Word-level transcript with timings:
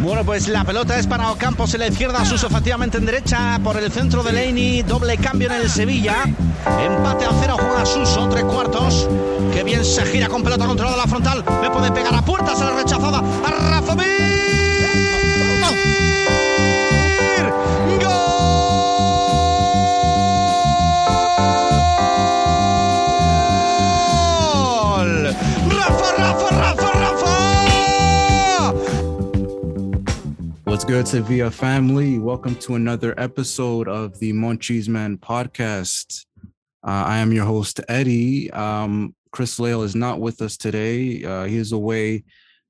Bueno, 0.00 0.24
pues 0.24 0.48
la 0.48 0.64
pelota 0.64 0.98
es 0.98 1.06
para 1.06 1.30
Ocampos 1.30 1.74
en 1.74 1.80
la 1.80 1.88
izquierda, 1.88 2.24
Suso 2.24 2.46
efectivamente 2.46 2.98
en 2.98 3.06
derecha, 3.06 3.60
por 3.62 3.76
el 3.76 3.90
centro 3.90 4.22
de 4.22 4.32
Leini, 4.32 4.82
doble 4.82 5.16
cambio 5.18 5.48
en 5.48 5.60
el 5.60 5.70
Sevilla, 5.70 6.22
empate 6.24 7.24
a 7.24 7.30
cero, 7.40 7.56
juega 7.58 7.84
Suso, 7.84 8.28
tres 8.28 8.44
cuartos, 8.44 9.08
que 9.52 9.62
bien 9.64 9.84
se 9.84 10.04
gira 10.06 10.28
con 10.28 10.42
pelota 10.42 10.66
controlada 10.66 10.96
la 10.96 11.06
frontal, 11.06 11.44
le 11.62 11.70
puede 11.70 11.90
pegar 11.92 12.14
a 12.14 12.22
puerta, 12.22 12.54
se 12.54 12.64
la 12.64 12.70
rechazada 12.70 13.18
a 13.18 13.50
Rafa 13.80 13.94
good, 30.88 31.06
Sevilla 31.06 31.50
family? 31.50 32.18
Welcome 32.18 32.54
to 32.60 32.74
another 32.74 33.12
episode 33.20 33.88
of 33.88 34.18
the 34.20 34.32
Monchis 34.32 34.88
Men 34.88 35.18
podcast. 35.18 36.24
Uh, 36.82 37.04
I 37.06 37.18
am 37.18 37.30
your 37.30 37.44
host, 37.44 37.78
Edi. 37.90 38.50
Um, 38.52 39.14
Chris 39.30 39.60
Lale 39.60 39.82
is 39.82 39.94
not 39.94 40.18
with 40.18 40.40
us 40.40 40.56
today. 40.56 41.22
Uh, 41.22 41.44
he 41.44 41.58
is 41.58 41.72
away, 41.72 42.24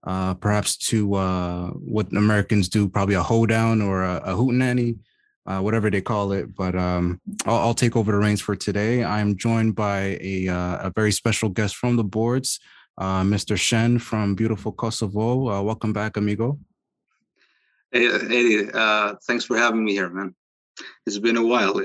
uh, 0.05 0.35
perhaps 0.35 0.77
to 0.89 1.15
uh, 1.15 1.69
what 1.69 2.13
Americans 2.13 2.69
do, 2.69 2.89
probably 2.89 3.15
a 3.15 3.23
hoedown 3.23 3.81
or 3.81 4.03
a, 4.03 4.17
a 4.17 4.35
hootenanny, 4.35 4.99
uh, 5.47 5.61
whatever 5.61 5.89
they 5.89 6.01
call 6.01 6.33
it. 6.33 6.53
But 6.57 6.75
um, 6.75 7.21
I'll, 7.47 7.59
I'll, 7.59 7.75
take 7.75 7.95
over 7.95 8.11
the 8.11 8.19
reins 8.19 8.41
for 8.41 8.57
today. 8.57 9.05
I'm 9.05 9.37
joined 9.37 9.77
by 9.77 10.19
a, 10.21 10.49
uh, 10.49 10.89
a 10.89 10.93
very 10.93 11.13
special 11.13 11.51
guest 11.51 11.77
from 11.77 11.95
the 11.95 12.03
boards, 12.03 12.59
Mr. 12.99 13.57
Shend 13.57 14.03
from 14.03 14.35
beautiful 14.35 14.73
Kosovo. 14.73 15.63
welcome 15.63 15.93
back, 15.93 16.17
amigo. 16.17 16.59
Hey, 17.91 18.05
Edi, 18.05 18.71
uh, 18.71 19.15
thanks 19.27 19.47
for 19.47 19.57
having 19.57 19.83
me 19.83 19.93
here, 19.93 20.11
man. 20.11 20.35
It's 21.07 21.19
been 21.19 21.39
a 21.39 21.45
while. 21.45 21.81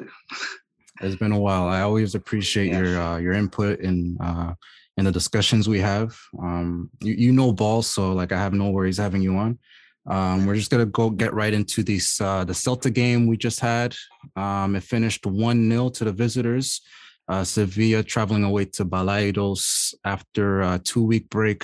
it's 1.02 1.16
been 1.16 1.32
a 1.32 1.40
while. 1.40 1.70
I 1.70 1.80
always 1.80 2.14
appreciate 2.14 2.68
yeah. 2.68 2.80
your 2.80 3.02
uh, 3.02 3.18
your 3.20 3.34
input 3.34 3.80
and 3.80 4.18
uh, 4.20 4.54
in 4.98 5.06
the 5.06 5.14
discussions 5.14 5.70
we 5.70 5.80
have. 5.80 6.14
Um, 6.38 6.90
you 7.00 7.14
you 7.14 7.32
know 7.32 7.54
ball, 7.54 7.84
so 7.84 8.12
like 8.12 8.34
I 8.34 8.38
have 8.38 8.54
no 8.54 8.70
worries 8.70 8.98
having 8.98 9.22
you 9.22 9.38
on. 9.38 9.60
Um, 10.06 10.46
we're 10.46 10.56
just 10.56 10.70
gonna 10.70 10.86
go 10.86 11.10
get 11.10 11.34
right 11.34 11.54
into 11.54 11.84
this 11.84 12.20
uh, 12.20 12.44
the 12.44 12.52
Celta 12.52 12.94
game 12.94 13.26
we 13.26 13.38
just 13.38 13.62
had. 13.62 13.96
Um, 14.36 14.76
it 14.76 14.84
finished 14.84 15.26
one 15.26 15.70
0 15.70 15.90
to 15.92 16.04
the 16.04 16.12
visitors. 16.12 16.82
Uh, 17.30 17.46
Sevilla 17.46 18.04
traveling 18.04 18.44
away 18.44 18.66
to 18.66 18.84
Balaidos 18.84 19.94
after 20.04 20.64
a 20.64 20.80
two 20.84 21.04
week 21.04 21.30
break. 21.30 21.64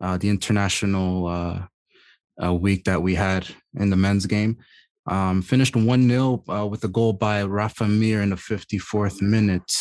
Uh, 0.00 0.16
the 0.18 0.28
international 0.28 1.68
uh, 2.42 2.52
week 2.54 2.84
that 2.84 3.02
we 3.02 3.14
had 3.14 3.46
in 3.74 3.90
the 3.90 3.96
men's 3.96 4.26
game. 4.26 4.58
Um, 5.06 5.42
finished 5.42 5.76
1 5.76 6.08
0 6.08 6.44
uh, 6.48 6.66
with 6.66 6.84
a 6.84 6.88
goal 6.88 7.12
by 7.12 7.42
Rafa 7.42 7.86
Mir 7.86 8.22
in 8.22 8.30
the 8.30 8.36
54th 8.36 9.22
minute. 9.22 9.72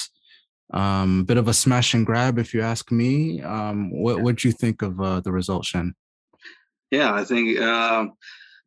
Um, 0.74 1.26
bit 1.26 1.38
of 1.38 1.48
a 1.48 1.54
smash 1.54 1.94
and 1.94 2.06
grab, 2.06 2.38
if 2.38 2.54
you 2.54 2.62
ask 2.62 2.92
me. 2.92 3.42
Um, 3.42 3.92
what 3.92 4.22
would 4.22 4.44
you 4.44 4.52
think 4.52 4.82
of 4.82 5.00
uh, 5.02 5.20
the 5.20 5.32
result, 5.32 5.66
Shend? 5.66 5.94
Yeah, 6.92 7.14
I 7.14 7.24
think 7.24 7.60
uh, 7.60 8.06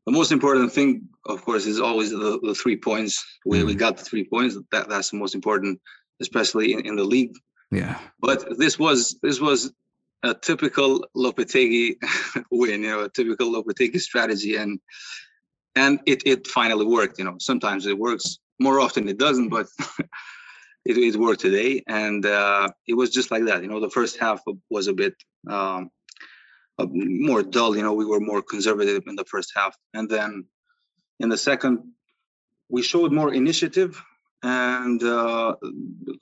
the 0.07 0.13
most 0.13 0.33
important 0.33 0.73
thing, 0.73 1.09
of 1.27 1.45
course, 1.45 1.67
is 1.67 1.81
always 1.81 2.11
the, 2.11 2.39
the 2.43 2.55
three 2.55 2.77
points. 2.77 3.25
We, 3.45 3.61
mm. 3.61 3.67
we 3.67 3.75
got 3.75 3.97
the 3.97 4.05
three 4.05 4.25
points. 4.25 4.57
That 4.73 4.89
that's 4.89 5.11
the 5.11 5.17
most 5.17 5.35
important, 5.35 5.81
especially 6.21 6.73
in, 6.73 6.87
in 6.87 6.97
the 6.97 7.05
league. 7.05 7.35
Yeah. 7.71 7.99
But 8.21 8.59
this 8.59 8.79
was 8.79 9.19
this 9.23 9.41
was 9.41 9.73
a 10.23 10.35
typical 10.35 11.05
Lopetegui 11.17 11.97
win, 12.51 12.83
you 12.83 12.91
know, 12.91 13.05
a 13.05 13.09
typical 13.09 13.53
Lopetegui 13.53 14.01
strategy, 14.01 14.57
and 14.57 14.79
and 15.75 16.01
it 16.07 16.23
it 16.27 16.47
finally 16.47 16.87
worked. 16.87 17.19
You 17.19 17.25
know, 17.25 17.37
sometimes 17.39 17.87
it 17.87 17.99
works, 17.99 18.39
more 18.61 18.81
often 18.81 19.09
it 19.09 19.19
doesn't, 19.19 19.49
but 19.49 19.67
it, 20.85 20.97
it 20.97 21.17
worked 21.17 21.41
today, 21.41 21.83
and 21.87 22.25
uh, 22.25 22.69
it 22.87 22.95
was 22.95 23.11
just 23.11 23.31
like 23.31 23.45
that. 23.47 23.63
You 23.63 23.69
know, 23.69 23.81
the 23.81 23.91
first 23.91 24.19
half 24.19 24.41
was 24.71 24.87
a 24.87 24.93
bit 24.93 25.15
um, 25.49 25.91
more 26.79 27.43
dull. 27.43 27.77
You 27.77 27.83
know, 27.83 27.95
we 27.95 28.07
were 28.07 28.21
more 28.21 28.43
conservative 28.43 29.03
in 29.07 29.17
the 29.17 29.25
first 29.25 29.53
half, 29.57 29.77
and 29.95 30.09
then 30.09 30.45
in 31.21 31.29
the 31.29 31.39
second, 31.39 31.81
we 32.69 32.83
showed 32.83 33.13
more 33.13 33.35
initiative, 33.35 34.01
and 34.43 35.03
uh, 35.03 35.57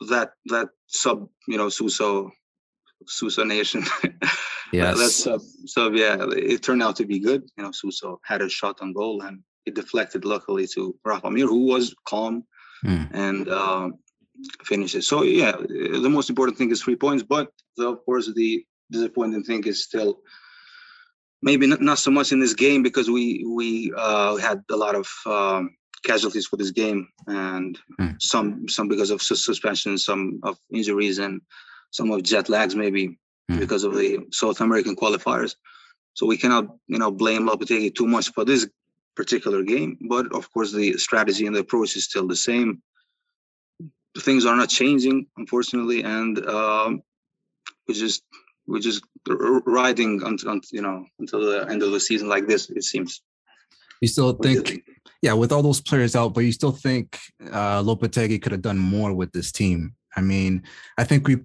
that 0.09 0.33
that 0.47 0.71
sub, 0.87 1.29
you 1.47 1.59
know, 1.59 1.69
Suso 1.69 2.33
Suso 3.07 3.45
Nation. 3.45 3.85
yes. 4.73 4.99
That's 4.99 5.27
uh, 5.27 5.39
so 5.67 5.91
yeah, 5.93 6.17
it 6.31 6.63
turned 6.63 6.83
out 6.83 6.97
to 6.97 7.07
be 7.07 7.19
good. 7.19 7.43
You 7.57 7.65
know, 7.65 7.73
Suso 7.73 8.21
had 8.25 8.43
a 8.43 8.49
shot 8.49 8.79
on 8.81 8.93
goal 8.93 9.23
and 9.23 9.43
it 9.67 9.75
deflected 9.75 10.25
luckily 10.25 10.67
to 10.75 10.97
Rafa 11.05 11.31
Mir, 11.31 11.47
who 11.47 11.67
was 11.67 11.95
calm 12.07 12.45
mm. 12.85 13.09
and 13.13 13.49
uh, 13.49 13.91
finishes. 14.65 15.07
So 15.07 15.23
yeah, 15.23 15.53
the 15.53 16.09
most 16.11 16.31
important 16.31 16.59
thing 16.59 16.71
is 16.71 16.83
three 16.83 16.97
points, 16.97 17.23
but 17.23 17.49
the, 17.77 17.89
of 17.89 18.05
course 18.05 18.31
the 18.35 18.65
disappointing 18.91 19.45
thing 19.45 19.65
is 19.65 19.85
still 19.85 20.21
maybe 21.43 21.67
not, 21.67 21.81
not 21.81 21.99
so 21.99 22.11
much 22.11 22.33
in 22.33 22.41
this 22.41 22.55
game 22.55 22.83
because 22.83 23.11
we 23.11 23.45
we 23.47 23.93
uh, 23.97 24.37
had 24.37 24.63
a 24.71 24.77
lot 24.77 24.95
of 24.95 25.09
um, 25.27 25.71
casualties 26.05 26.47
for 26.47 26.57
this 26.57 26.71
game 26.71 27.09
and 27.27 27.79
mm. 28.01 28.15
some 28.21 28.69
some 28.69 28.89
because 28.89 29.11
of 29.11 29.23
suspension, 29.23 29.99
some 29.99 30.41
of 30.43 30.59
injuries 30.73 31.19
and 31.19 31.41
some 31.91 32.11
of 32.11 32.23
jet 32.23 32.49
lags 32.49 32.75
maybe 32.75 33.19
mm. 33.51 33.59
because 33.59 33.85
of 33.85 33.95
the 33.95 34.27
South 34.33 34.61
American 34.61 34.97
qualifiers. 34.97 35.55
So 36.15 36.27
we 36.27 36.37
cannot, 36.37 36.67
you 36.87 36.99
know, 36.99 37.11
blame 37.11 37.47
Lopetegui 37.47 37.95
too 37.95 38.07
much 38.07 38.33
for 38.33 38.45
this 38.45 38.69
particular 39.17 39.63
game. 39.63 39.99
But 40.09 40.33
of 40.35 40.53
course, 40.53 40.73
the 40.73 40.97
strategy 40.99 41.47
and 41.47 41.55
the 41.55 41.61
approach 41.61 41.97
is 41.97 42.05
still 42.05 42.27
the 42.27 42.37
same. 42.37 42.83
Things 44.19 44.45
are 44.45 44.57
not 44.57 44.69
changing, 44.69 45.27
unfortunately, 45.37 46.03
and 46.03 46.45
um, 46.47 47.03
we 47.87 47.95
just 47.95 48.23
we're 48.67 48.81
just 48.81 49.03
riding 49.27 50.23
until 50.23 50.61
you 50.73 50.83
know 50.83 51.07
until 51.21 51.41
the 51.41 51.67
end 51.71 51.83
of 51.83 51.93
the 51.93 52.01
season 52.01 52.29
like 52.29 52.47
this. 52.47 52.71
It 52.71 52.85
seems. 52.85 53.23
You 54.01 54.09
still 54.09 54.33
think, 54.33 54.83
yeah, 55.21 55.35
with 55.35 55.53
all 55.53 55.63
those 55.63 55.81
players 55.81 56.17
out, 56.17 56.33
but 56.33 56.41
you 56.41 56.53
still 56.53 56.73
think 56.73 57.19
uh, 57.53 57.83
Lopetegui 57.83 58.41
could 58.41 58.53
have 58.53 58.63
done 58.63 58.79
more 58.79 59.13
with 59.13 59.31
this 59.33 59.53
team. 59.53 59.95
I 60.17 60.23
mean, 60.23 60.63
I 60.97 61.05
think 61.05 61.29
we 61.29 61.37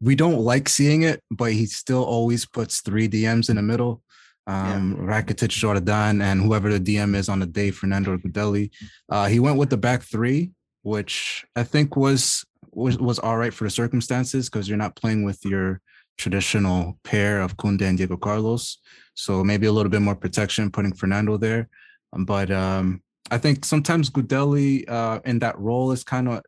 we 0.00 0.14
don't 0.14 0.38
like 0.38 0.68
seeing 0.68 1.02
it, 1.02 1.22
but 1.30 1.52
he 1.52 1.66
still 1.66 2.04
always 2.04 2.46
puts 2.46 2.80
three 2.80 3.08
DMs 3.08 3.48
in 3.48 3.56
the 3.56 3.62
middle. 3.62 4.02
Um, 4.46 4.96
yeah. 4.98 5.22
Rakitic, 5.22 5.48
Jordan, 5.48 6.22
and 6.22 6.40
whoever 6.40 6.72
the 6.72 6.80
DM 6.80 7.16
is 7.16 7.28
on 7.28 7.40
the 7.40 7.46
day, 7.46 7.70
Fernando 7.70 8.12
or 8.12 8.18
Gudelj. 8.18 8.70
Uh, 9.08 9.26
he 9.26 9.40
went 9.40 9.58
with 9.58 9.70
the 9.70 9.76
back 9.76 10.02
three, 10.02 10.52
which 10.82 11.44
I 11.56 11.64
think 11.64 11.96
was 11.96 12.44
was, 12.72 12.98
was 12.98 13.18
all 13.18 13.38
right 13.38 13.54
for 13.54 13.64
the 13.64 13.70
circumstances 13.70 14.50
because 14.50 14.68
you're 14.68 14.76
not 14.76 14.96
playing 14.96 15.24
with 15.24 15.44
your 15.44 15.80
traditional 16.18 16.98
pair 17.04 17.40
of 17.40 17.56
Koundé 17.56 17.82
and 17.82 17.96
Diego 17.96 18.16
Carlos. 18.16 18.78
So 19.14 19.42
maybe 19.42 19.66
a 19.66 19.72
little 19.72 19.90
bit 19.90 20.02
more 20.02 20.14
protection 20.14 20.70
putting 20.70 20.92
Fernando 20.92 21.38
there. 21.38 21.68
Um, 22.12 22.26
but 22.26 22.50
um, 22.50 23.02
I 23.30 23.38
think 23.38 23.64
sometimes 23.64 24.10
Gudelj 24.10 24.88
uh, 24.88 25.20
in 25.24 25.38
that 25.40 25.58
role 25.58 25.90
is 25.92 26.04
kind 26.04 26.28
of 26.28 26.42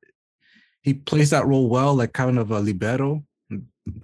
he 0.83 0.95
plays 0.95 1.31
that 1.31 1.47
role 1.47 1.69
well, 1.69 1.95
like 1.95 2.13
kind 2.13 2.39
of 2.39 2.51
a 2.51 2.61
libero, 2.61 3.25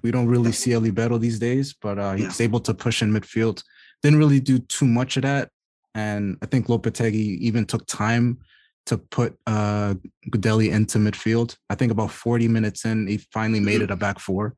we 0.02 0.10
don't 0.10 0.26
really 0.26 0.52
see 0.52 0.72
a 0.72 0.80
libero 0.80 1.18
these 1.18 1.38
days, 1.38 1.74
but 1.80 1.98
uh, 1.98 2.14
he's 2.14 2.40
yeah. 2.40 2.44
able 2.44 2.60
to 2.60 2.74
push 2.74 3.02
in 3.02 3.12
midfield. 3.12 3.62
Didn't 4.02 4.18
really 4.18 4.40
do 4.40 4.58
too 4.58 4.86
much 4.86 5.16
of 5.16 5.22
that, 5.22 5.50
and 5.94 6.36
I 6.42 6.46
think 6.46 6.66
Lopetegui 6.66 7.38
even 7.38 7.64
took 7.64 7.86
time 7.86 8.38
to 8.86 8.98
put 8.98 9.38
uh, 9.46 9.94
into 10.24 10.98
midfield. 10.98 11.56
I 11.70 11.74
think 11.74 11.90
about 11.90 12.10
40 12.10 12.48
minutes 12.48 12.84
in, 12.84 13.06
he 13.06 13.18
finally 13.32 13.60
made 13.60 13.76
mm-hmm. 13.76 13.84
it 13.84 13.90
a 13.90 13.96
back 13.96 14.18
four 14.18 14.54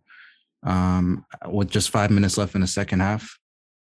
um, 0.64 1.24
with 1.46 1.70
just 1.70 1.90
five 1.90 2.10
minutes 2.10 2.36
left 2.36 2.54
in 2.54 2.60
the 2.60 2.66
second 2.66 3.00
half. 3.00 3.38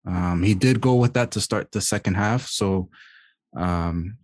Um, 0.07 0.43
he 0.43 0.55
did 0.55 0.81
go 0.81 0.95
with 0.95 1.15
that 1.15 1.31
to 1.33 1.41
start 1.41 1.73
the 1.73 1.81
second 1.81 2.15
half. 2.15 2.47
So 2.47 2.91
um, 3.57 4.19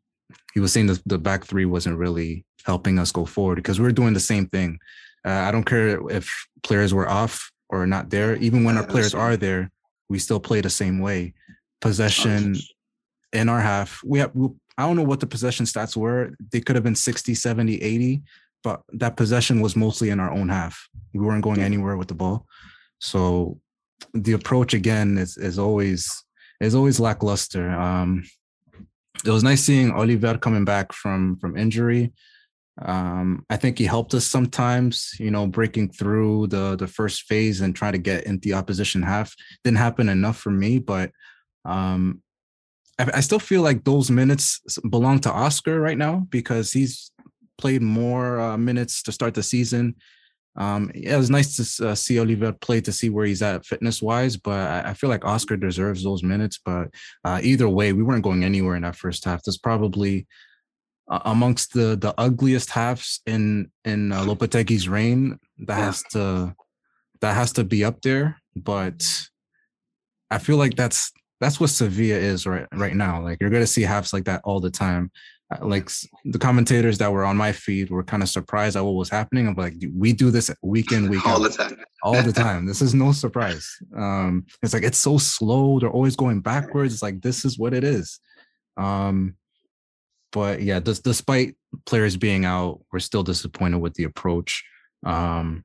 he 0.55 0.61
was 0.61 0.73
saying 0.73 0.87
that 0.87 1.03
the 1.07 1.19
back 1.19 1.45
three 1.45 1.65
wasn't 1.65 1.99
really 1.99 2.45
helping 2.65 2.99
us 2.99 3.11
go 3.11 3.25
forward 3.25 3.57
because 3.57 3.81
we 3.81 3.87
are 3.87 3.93
doing 3.93 4.15
the 4.15 4.21
same 4.21 4.47
thing. 4.47 4.79
Uh, 5.25 5.31
I 5.31 5.51
don't 5.51 5.65
care 5.65 6.09
if 6.11 6.31
players 6.63 6.93
were 6.93 7.09
off 7.09 7.51
or 7.69 7.87
not 7.87 8.11
there. 8.11 8.37
Even 8.37 8.65
when 8.65 8.77
our 8.77 8.87
players 8.87 9.15
are 9.15 9.37
there, 9.37 9.71
we 10.09 10.19
still 10.19 10.41
play 10.41 10.61
the 10.61 10.71
same 10.71 10.99
way. 10.99 11.35
Possession 11.81 12.57
in 13.33 13.49
our 13.49 13.61
half. 13.61 14.01
We 14.05 14.19
have. 14.19 14.33
I 14.79 14.87
don't 14.87 14.97
know 14.97 15.03
what 15.03 15.21
the 15.21 15.27
possession 15.27 15.67
stats 15.67 15.97
were. 15.97 16.35
They 16.51 16.61
could 16.61 16.77
have 16.77 16.83
been 16.83 16.95
60, 16.95 17.35
70, 17.35 17.83
80, 17.83 18.23
but 18.65 18.83
that 18.95 19.17
possession 19.17 19.61
was 19.61 19.77
mostly 19.77 20.09
in 20.11 20.19
our 20.19 20.31
own 20.31 20.49
half. 20.49 20.89
We 21.13 21.21
weren't 21.21 21.45
going 21.45 21.61
anywhere 21.61 21.97
with 21.97 22.09
the 22.09 22.15
ball. 22.15 22.47
So 22.99 23.61
the 24.15 24.33
approach 24.33 24.75
again 24.75 25.19
is 25.19 25.37
is 25.37 25.59
always 25.59 26.25
is 26.61 26.75
always 26.75 27.01
lackluster. 27.01 27.71
Um, 27.71 28.25
it 29.25 29.31
was 29.31 29.43
nice 29.43 29.63
seeing 29.63 29.93
Oliver 29.93 30.39
coming 30.39 30.65
back 30.65 30.93
from 30.93 31.37
from 31.39 31.57
injury. 31.57 32.13
Um, 32.81 33.45
I 33.51 33.57
think 33.57 33.79
he 33.79 33.85
helped 33.85 34.15
us 34.15 34.27
sometimes, 34.27 35.15
you 35.19 35.31
know, 35.31 35.47
breaking 35.47 35.91
through 35.93 36.47
the 36.47 36.77
the 36.77 36.87
first 36.87 37.25
phase 37.25 37.61
and 37.61 37.77
trying 37.77 37.93
to 37.93 37.99
get 37.99 38.25
into 38.25 38.49
the 38.49 38.55
opposition 38.55 39.03
half. 39.03 39.35
Didn't 39.63 39.79
happen 39.79 40.09
enough 40.09 40.39
for 40.39 40.51
me, 40.51 40.79
but 40.79 41.11
um, 41.65 42.23
I, 42.99 43.11
I 43.15 43.21
still 43.21 43.39
feel 43.39 43.63
like 43.63 43.85
those 43.85 44.11
minutes 44.11 44.61
belong 44.89 45.21
to 45.21 45.33
Oscar 45.33 45.81
right 45.81 45.99
now 45.99 46.27
because 46.31 46.73
he's 46.73 47.11
played 47.59 47.83
more 47.83 48.41
uh, 48.41 48.57
minutes 48.57 49.03
to 49.03 49.13
start 49.13 49.35
the 49.35 49.43
season. 49.43 49.97
Um, 50.57 50.91
it 50.95 51.17
was 51.17 51.31
nice 51.31 51.57
to 51.57 51.89
uh, 51.89 51.95
see 51.95 52.19
Oliver 52.19 52.53
play 52.53 52.81
to 52.83 52.93
see 52.93 53.09
where 53.09 53.25
he's 53.25 53.43
at 53.43 53.65
fitness 53.65 54.03
wise, 54.03 54.37
but 54.37 54.59
I, 54.69 54.91
I 54.91 54.95
feel 54.95 55.09
like 55.09 55.25
Oscar 55.25 55.57
deserves 55.57 56.05
those 56.05 56.23
minutes. 56.23 56.59
But 56.63 56.89
uh, 57.25 57.41
either 57.43 57.69
way, 57.69 57.93
we 57.93 58.03
weren't 58.03 58.25
going 58.25 58.45
anywhere 58.45 58.77
in 58.77 58.83
that 58.83 58.97
first 58.97 59.25
half. 59.25 59.43
That's 59.43 59.59
probably 59.59 60.27
uh, 61.13 61.21
amongst 61.27 61.75
the 61.75 61.95
the 61.95 62.15
ugliest 62.17 62.71
halves 62.71 63.21
in 63.27 63.71
in 63.85 64.13
uh, 64.13 64.23
Lopetegui's 64.23 64.89
reign. 64.89 65.39
That 65.59 65.79
yeah. 65.79 65.85
has 65.85 66.03
to 66.13 66.55
that 67.21 67.35
has 67.35 67.53
to 67.53 67.65
be 67.65 67.85
up 67.85 68.01
there. 68.01 68.39
But 68.57 69.07
I 70.31 70.39
feel 70.39 70.57
like 70.57 70.75
that's 70.75 71.13
that's 71.39 71.61
what 71.61 71.69
Sevilla 71.69 72.19
is 72.19 72.47
right 72.47 72.67
right 72.73 72.97
now. 72.97 73.23
Like 73.23 73.39
you're 73.43 73.51
gonna 73.51 73.67
see 73.67 73.83
halves 73.83 74.15
like 74.15 74.25
that 74.25 74.41
all 74.45 74.59
the 74.59 74.71
time. 74.71 75.11
Uh, 75.53 75.67
like 75.67 75.91
the 76.25 76.39
commentators 76.39 76.97
that 76.97 77.13
were 77.13 77.27
on 77.27 77.37
my 77.37 77.53
feed 77.53 77.91
were 77.91 78.03
kind 78.03 78.23
of 78.23 78.31
surprised 78.31 78.75
at 78.75 78.85
what 78.85 78.95
was 78.95 79.11
happening. 79.11 79.47
I'm 79.47 79.55
like, 79.55 79.75
we 79.95 80.15
do 80.15 80.31
this 80.31 80.51
week 80.63 80.93
in, 80.93 81.11
week 81.11 81.27
all 81.27 81.45
out, 81.45 81.51
the 81.51 81.51
time, 81.51 81.85
all 82.03 82.23
the 82.23 82.33
time. 82.47 82.65
This 82.65 82.81
is 82.81 82.95
no 82.95 83.13
surprise. 83.13 83.69
Um, 83.95 84.47
it's 84.63 84.73
like 84.73 84.83
it's 84.83 84.97
so 84.97 85.19
slow. 85.19 85.79
They're 85.79 85.91
always 85.91 86.17
going 86.17 86.41
backwards. 86.41 86.95
It's 86.95 87.03
like 87.03 87.21
this 87.21 87.45
is 87.45 87.59
what 87.59 87.75
it 87.75 87.85
is. 87.85 88.19
Um, 88.79 89.37
but 90.33 90.63
yeah, 90.63 90.81
this, 90.81 91.01
despite 91.01 91.57
players 91.87 92.17
being 92.17 92.45
out, 92.45 92.81
we're 92.93 92.99
still 92.99 93.23
disappointed 93.23 93.79
with 93.79 93.95
the 93.95 94.05
approach. 94.05 94.65
Um, 95.05 95.65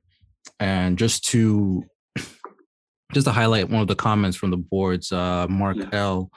and 0.60 0.98
just 0.98 1.24
to 1.28 1.84
just 3.12 3.26
to 3.26 3.32
highlight 3.32 3.70
one 3.70 3.82
of 3.82 3.88
the 3.88 3.94
comments 3.94 4.36
from 4.36 4.50
the 4.50 4.56
boards, 4.56 5.10
uh, 5.12 5.46
Mark 5.48 5.76
yeah. 5.78 5.88
L. 5.92 6.30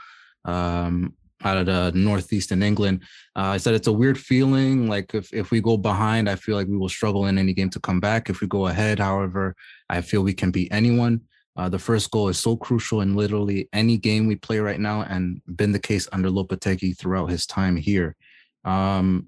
Um, 0.45 1.13
out 1.43 1.57
of 1.57 1.65
the 1.65 1.91
northeast 1.97 2.51
in 2.51 2.63
England. 2.63 3.03
Uh, 3.35 3.49
I 3.49 3.57
said 3.57 3.73
it's 3.73 3.87
a 3.87 3.91
weird 3.91 4.19
feeling. 4.19 4.87
Like 4.87 5.13
if, 5.13 5.33
if 5.33 5.51
we 5.51 5.61
go 5.61 5.77
behind, 5.77 6.29
I 6.29 6.35
feel 6.35 6.55
like 6.55 6.67
we 6.67 6.77
will 6.77 6.89
struggle 6.89 7.25
in 7.25 7.37
any 7.37 7.53
game 7.53 7.69
to 7.71 7.79
come 7.79 7.99
back. 7.99 8.29
If 8.29 8.41
we 8.41 8.47
go 8.47 8.67
ahead, 8.67 8.99
however, 8.99 9.55
I 9.89 10.01
feel 10.01 10.21
we 10.21 10.33
can 10.33 10.51
beat 10.51 10.71
anyone. 10.71 11.21
Uh, 11.57 11.67
the 11.67 11.79
first 11.79 12.09
goal 12.11 12.29
is 12.29 12.39
so 12.39 12.55
crucial 12.55 13.01
in 13.01 13.15
literally 13.15 13.67
any 13.73 13.97
game 13.97 14.25
we 14.25 14.35
play 14.35 14.59
right 14.59 14.79
now, 14.79 15.01
and 15.01 15.41
been 15.55 15.71
the 15.71 15.79
case 15.79 16.07
under 16.11 16.29
Lopetegui 16.29 16.97
throughout 16.97 17.29
his 17.29 17.45
time 17.45 17.75
here. 17.75 18.15
Um, 18.63 19.27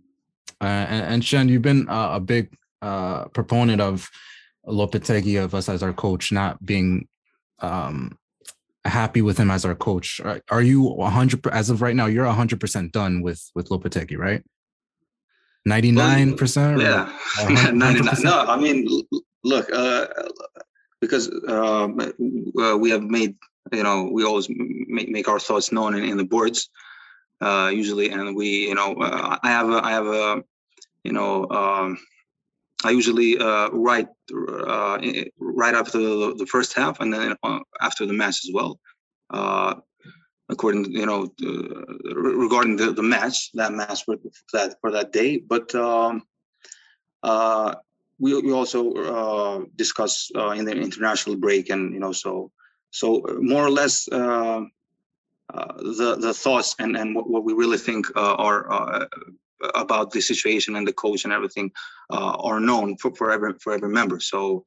uh, 0.62 0.66
and, 0.66 1.14
and 1.14 1.26
Shend, 1.26 1.50
you've 1.50 1.62
been 1.62 1.90
uh, 1.90 2.12
a 2.14 2.20
big 2.20 2.56
uh, 2.82 3.26
proponent 3.26 3.82
of 3.82 4.10
Lopetegui 4.66 5.44
of 5.44 5.54
us 5.54 5.68
as 5.68 5.84
our 5.84 5.94
coach 5.94 6.32
not 6.32 6.64
being 6.66 7.08
um, 7.60 8.18
happy 8.86 9.22
with 9.22 9.38
him 9.38 9.52
as 9.52 9.66
our 9.66 9.76
coach. 9.76 10.22
Are, 10.24 10.42
are 10.50 10.62
you 10.62 10.82
100 10.84 11.48
as 11.48 11.70
of 11.70 11.82
right 11.82 11.96
now? 11.96 12.06
You're 12.06 12.26
100 12.26 12.60
percent 12.60 12.92
done 12.94 13.22
with 13.22 13.44
with 13.56 13.70
Lopetegui, 13.70 14.18
right? 14.18 14.44
99 15.66 16.38
percent. 16.38 16.82
Yeah, 16.82 17.12
99. 17.74 18.16
No, 18.24 18.46
I 18.46 18.58
mean, 18.58 18.88
look, 19.44 19.70
uh, 19.72 20.08
because 21.04 21.26
um, 21.50 22.00
uh, 22.00 22.78
we 22.78 22.90
have 22.90 23.04
made 23.04 23.36
you 23.74 23.84
know 23.84 24.10
we 24.16 24.24
always 24.24 24.48
make, 24.96 25.10
make 25.10 25.28
our 25.28 25.42
thoughts 25.48 25.74
known 25.76 25.92
in, 25.98 26.04
in 26.12 26.16
the 26.16 26.24
boards 26.24 26.70
uh, 27.42 27.70
usually, 27.82 28.10
and 28.10 28.36
we 28.40 28.48
you 28.70 28.76
know 28.76 28.90
uh, 29.08 29.38
I 29.44 29.50
have 29.58 29.70
a 29.70 29.80
I 29.90 29.92
have 29.92 30.08
a 30.08 30.44
you 31.04 31.14
know. 31.18 31.50
Um, 31.50 31.98
I 32.86 32.90
usually 32.90 33.38
uh, 33.38 33.70
write 33.70 34.10
uh, 34.34 34.98
right 35.40 35.76
after 35.82 35.98
the, 36.00 36.36
the, 36.38 36.46
first 36.46 36.74
half 36.74 37.00
and 37.00 37.14
then 37.14 37.34
uh, 37.42 37.60
after 37.80 38.06
the 38.06 38.12
match 38.12 38.40
as 38.46 38.52
well. 38.54 38.78
According, 40.50 40.92
you 40.92 41.06
know, 41.06 41.20
regarding 42.42 42.76
the, 42.76 42.92
the 42.92 43.02
match, 43.02 43.54
that 43.54 43.72
match 43.72 44.04
for 44.04 44.18
that 44.52 44.76
for 44.82 44.92
that 44.92 45.14
day. 45.14 45.38
But 45.38 45.74
um, 45.74 46.24
we 48.20 48.40
we 48.42 48.52
also 48.52 48.94
uh, 48.94 49.66
discuss 49.76 50.32
in 50.56 50.66
the 50.66 50.72
international 50.72 51.36
break, 51.36 51.70
and 51.70 51.94
you 51.94 52.00
know, 52.00 52.12
so 52.12 52.52
so 52.92 53.24
more 53.40 53.66
or 53.66 53.72
less. 53.72 54.06
the 56.00 56.16
the 56.20 56.34
thoughts 56.34 56.76
and 56.80 56.98
and 56.98 57.14
what, 57.16 57.30
what 57.30 57.44
we 57.44 57.54
really 57.54 57.78
think 57.78 58.08
are 58.16 59.08
about 59.76 60.12
the 60.12 60.22
situation 60.22 60.76
and 60.76 60.88
the 60.88 60.94
coach 60.94 61.24
and 61.24 61.34
everything 61.34 61.72
uh, 62.12 62.36
are 62.40 62.60
known 62.60 62.98
for, 62.98 63.14
for 63.16 63.32
every 63.32 63.54
for 63.60 63.74
every 63.74 63.90
member. 63.90 64.20
So, 64.20 64.64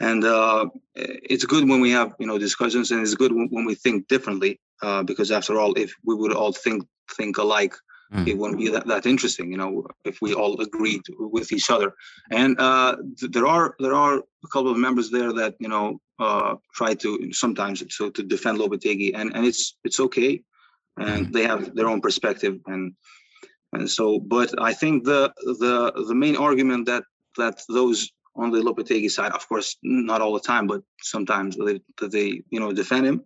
and 0.00 0.24
uh, 0.24 0.66
it's 0.94 1.44
good 1.44 1.68
when 1.68 1.80
we 1.80 1.90
have 1.92 2.14
you 2.18 2.26
know 2.26 2.38
discussions, 2.38 2.90
and 2.90 3.00
it's 3.00 3.14
good 3.14 3.32
when, 3.32 3.48
when 3.50 3.64
we 3.64 3.74
think 3.74 4.08
differently. 4.08 4.60
Uh, 4.82 5.02
because 5.02 5.30
after 5.30 5.58
all, 5.58 5.72
if 5.74 5.94
we 6.04 6.14
would 6.14 6.32
all 6.32 6.52
think 6.52 6.86
think 7.16 7.38
alike, 7.38 7.74
mm. 8.12 8.26
it 8.26 8.36
wouldn't 8.38 8.58
be 8.58 8.68
that, 8.70 8.86
that 8.86 9.06
interesting. 9.06 9.50
You 9.50 9.58
know, 9.58 9.86
if 10.04 10.20
we 10.20 10.34
all 10.34 10.60
agreed 10.60 11.02
with 11.18 11.52
each 11.52 11.70
other. 11.70 11.94
And 12.30 12.58
uh, 12.60 12.96
th- 13.18 13.32
there 13.32 13.46
are 13.46 13.74
there 13.78 13.94
are 13.94 14.18
a 14.18 14.48
couple 14.52 14.70
of 14.70 14.78
members 14.78 15.10
there 15.10 15.32
that 15.32 15.54
you 15.58 15.68
know 15.68 16.00
uh, 16.18 16.56
try 16.74 16.94
to 16.94 17.32
sometimes 17.32 17.82
so 17.94 18.10
to 18.10 18.22
defend 18.22 18.58
Lopetegui, 18.58 19.12
and 19.14 19.34
and 19.34 19.46
it's 19.46 19.76
it's 19.84 20.00
okay, 20.00 20.42
and 20.96 21.26
mm. 21.26 21.32
they 21.32 21.44
have 21.44 21.74
their 21.74 21.88
own 21.88 22.00
perspective 22.00 22.58
and 22.66 22.94
and 23.72 23.90
so, 23.90 24.18
but 24.18 24.50
I 24.60 24.72
think 24.72 25.04
the 25.04 25.32
the 25.44 25.92
the 26.08 26.14
main 26.14 26.36
argument 26.36 26.86
that 26.86 27.04
that 27.36 27.60
those 27.68 28.10
on 28.34 28.50
the 28.50 28.60
Lopetegui 28.60 29.10
side, 29.10 29.32
of 29.32 29.48
course, 29.48 29.76
not 29.82 30.20
all 30.20 30.34
the 30.34 30.40
time, 30.40 30.66
but 30.66 30.82
sometimes 31.02 31.56
they, 31.56 31.80
they 32.00 32.42
you 32.50 32.60
know 32.60 32.72
defend 32.72 33.06
him, 33.06 33.24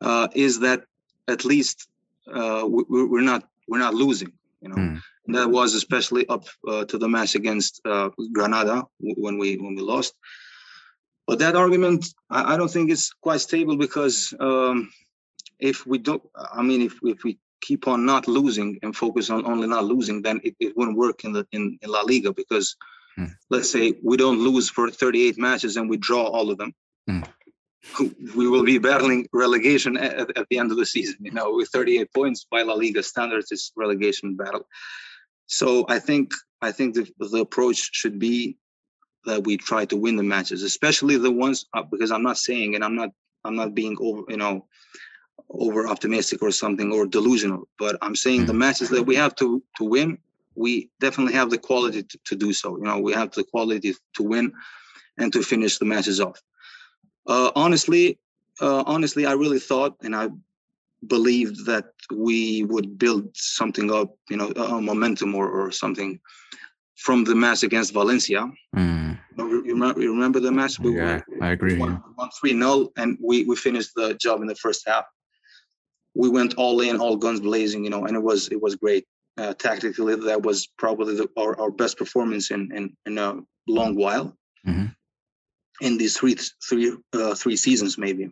uh, 0.00 0.28
is 0.34 0.60
that 0.60 0.84
at 1.28 1.44
least 1.44 1.88
uh, 2.32 2.64
we, 2.68 2.84
we're 2.88 3.20
not 3.20 3.44
we're 3.68 3.78
not 3.78 3.94
losing. 3.94 4.32
You 4.60 4.68
know, 4.68 4.76
mm. 4.76 5.00
that 5.26 5.50
was 5.50 5.74
especially 5.74 6.26
up 6.28 6.44
uh, 6.68 6.84
to 6.84 6.98
the 6.98 7.08
match 7.08 7.34
against 7.34 7.80
uh, 7.84 8.10
Granada 8.32 8.84
when 9.00 9.38
we 9.38 9.56
when 9.56 9.74
we 9.74 9.82
lost. 9.82 10.14
But 11.26 11.38
that 11.40 11.56
argument, 11.56 12.06
I, 12.30 12.54
I 12.54 12.56
don't 12.56 12.70
think 12.70 12.90
it's 12.90 13.12
quite 13.12 13.40
stable 13.40 13.76
because 13.76 14.34
um, 14.38 14.90
if 15.58 15.86
we 15.86 15.98
don't, 15.98 16.22
I 16.52 16.62
mean, 16.62 16.82
if 16.82 16.94
if 17.02 17.24
we 17.24 17.38
keep 17.60 17.88
on 17.88 18.04
not 18.04 18.28
losing 18.28 18.78
and 18.82 18.94
focus 18.94 19.30
on 19.30 19.46
only 19.46 19.68
not 19.68 19.84
losing, 19.84 20.22
then 20.22 20.40
it, 20.44 20.54
it 20.60 20.76
wouldn't 20.76 20.98
work 20.98 21.24
in 21.24 21.32
the 21.32 21.46
in, 21.52 21.78
in 21.80 21.90
La 21.90 22.02
Liga 22.02 22.32
because 22.32 22.76
mm. 23.18 23.30
let's 23.50 23.70
say 23.70 23.94
we 24.02 24.16
don't 24.16 24.40
lose 24.40 24.68
for 24.68 24.90
38 24.90 25.38
matches 25.38 25.76
and 25.76 25.88
we 25.88 25.96
draw 25.96 26.24
all 26.24 26.50
of 26.50 26.58
them. 26.58 26.74
Mm. 27.08 27.26
We 28.36 28.48
will 28.48 28.64
be 28.64 28.78
battling 28.78 29.26
relegation 29.32 29.96
at, 29.96 30.36
at, 30.36 30.46
the 30.48 30.58
end 30.58 30.70
of 30.70 30.78
the 30.78 30.86
season. 30.86 31.16
You 31.20 31.32
know, 31.32 31.52
with 31.52 31.68
38 31.68 32.12
points 32.14 32.46
by 32.50 32.62
La 32.62 32.74
Liga 32.74 33.02
standards, 33.02 33.50
it's 33.50 33.72
relegation 33.76 34.36
battle. 34.36 34.66
So 35.46 35.84
I 35.88 35.98
think 35.98 36.32
I 36.60 36.72
think 36.72 36.94
the, 36.94 37.10
the 37.18 37.40
approach 37.40 37.90
should 37.92 38.18
be 38.18 38.56
that 39.24 39.44
we 39.44 39.56
try 39.56 39.84
to 39.86 39.96
win 39.96 40.16
the 40.16 40.22
matches, 40.22 40.62
especially 40.62 41.16
the 41.16 41.30
ones 41.30 41.66
uh, 41.74 41.82
because 41.82 42.10
I'm 42.10 42.22
not 42.22 42.38
saying 42.38 42.74
and 42.74 42.84
I'm 42.84 42.94
not 42.94 43.10
I'm 43.44 43.56
not 43.56 43.74
being 43.74 43.96
over 44.00 44.22
you 44.28 44.36
know 44.36 44.66
over 45.50 45.86
optimistic 45.86 46.42
or 46.42 46.50
something 46.50 46.92
or 46.92 47.06
delusional. 47.06 47.68
But 47.78 47.96
I'm 48.00 48.16
saying 48.16 48.46
the 48.46 48.52
mm. 48.52 48.58
matches 48.58 48.88
that 48.90 49.02
we 49.02 49.16
have 49.16 49.34
to 49.36 49.62
to 49.78 49.84
win, 49.84 50.18
we 50.54 50.90
definitely 51.00 51.34
have 51.34 51.50
the 51.50 51.58
quality 51.58 52.02
to, 52.02 52.18
to 52.26 52.36
do 52.36 52.52
so. 52.52 52.76
You 52.76 52.84
know, 52.84 52.98
we 52.98 53.12
have 53.12 53.32
the 53.32 53.44
quality 53.44 53.94
to 54.16 54.22
win 54.22 54.52
and 55.18 55.32
to 55.32 55.42
finish 55.42 55.78
the 55.78 55.84
matches 55.84 56.20
off. 56.20 56.40
Uh, 57.26 57.50
honestly, 57.54 58.18
uh, 58.60 58.82
honestly, 58.86 59.26
I 59.26 59.32
really 59.32 59.58
thought 59.58 59.96
and 60.02 60.14
I 60.14 60.28
believed 61.06 61.66
that 61.66 61.86
we 62.14 62.64
would 62.64 62.98
build 62.98 63.28
something 63.34 63.92
up, 63.92 64.14
you 64.30 64.36
know, 64.36 64.50
a, 64.56 64.80
momentum 64.80 65.34
or, 65.34 65.48
or 65.48 65.70
something 65.72 66.20
from 66.96 67.24
the 67.24 67.34
match 67.34 67.62
against 67.62 67.92
Valencia. 67.92 68.48
Mm. 68.76 69.18
You, 69.36 69.62
remember, 69.62 70.00
you 70.00 70.12
remember 70.12 70.40
the 70.40 70.52
match? 70.52 70.78
We 70.78 70.96
yeah, 70.96 71.20
I 71.40 71.50
agree. 71.50 71.76
Won 71.76 72.02
3 72.40 72.50
0, 72.50 72.90
and 72.96 73.18
we, 73.20 73.44
we 73.44 73.56
finished 73.56 73.90
the 73.96 74.14
job 74.14 74.42
in 74.42 74.46
the 74.46 74.54
first 74.54 74.86
half 74.86 75.04
we 76.14 76.28
went 76.28 76.54
all 76.54 76.80
in, 76.80 77.00
all 77.00 77.16
guns 77.16 77.40
blazing, 77.40 77.84
you 77.84 77.90
know, 77.90 78.06
and 78.06 78.16
it 78.16 78.22
was 78.22 78.48
it 78.48 78.60
was 78.60 78.76
great. 78.76 79.06
Uh, 79.38 79.54
tactically, 79.54 80.14
that 80.14 80.42
was 80.42 80.66
probably 80.76 81.16
the, 81.16 81.28
our, 81.38 81.58
our 81.58 81.70
best 81.70 81.96
performance 81.96 82.50
in 82.50 82.70
in, 82.74 82.96
in 83.06 83.18
a 83.18 83.40
long 83.66 83.94
while. 83.94 84.36
Mm-hmm. 84.66 84.86
In 85.86 85.98
these 85.98 86.16
three 86.16 86.36
three 86.68 86.96
uh, 87.12 87.34
three 87.34 87.56
seasons, 87.56 87.98
maybe, 87.98 88.24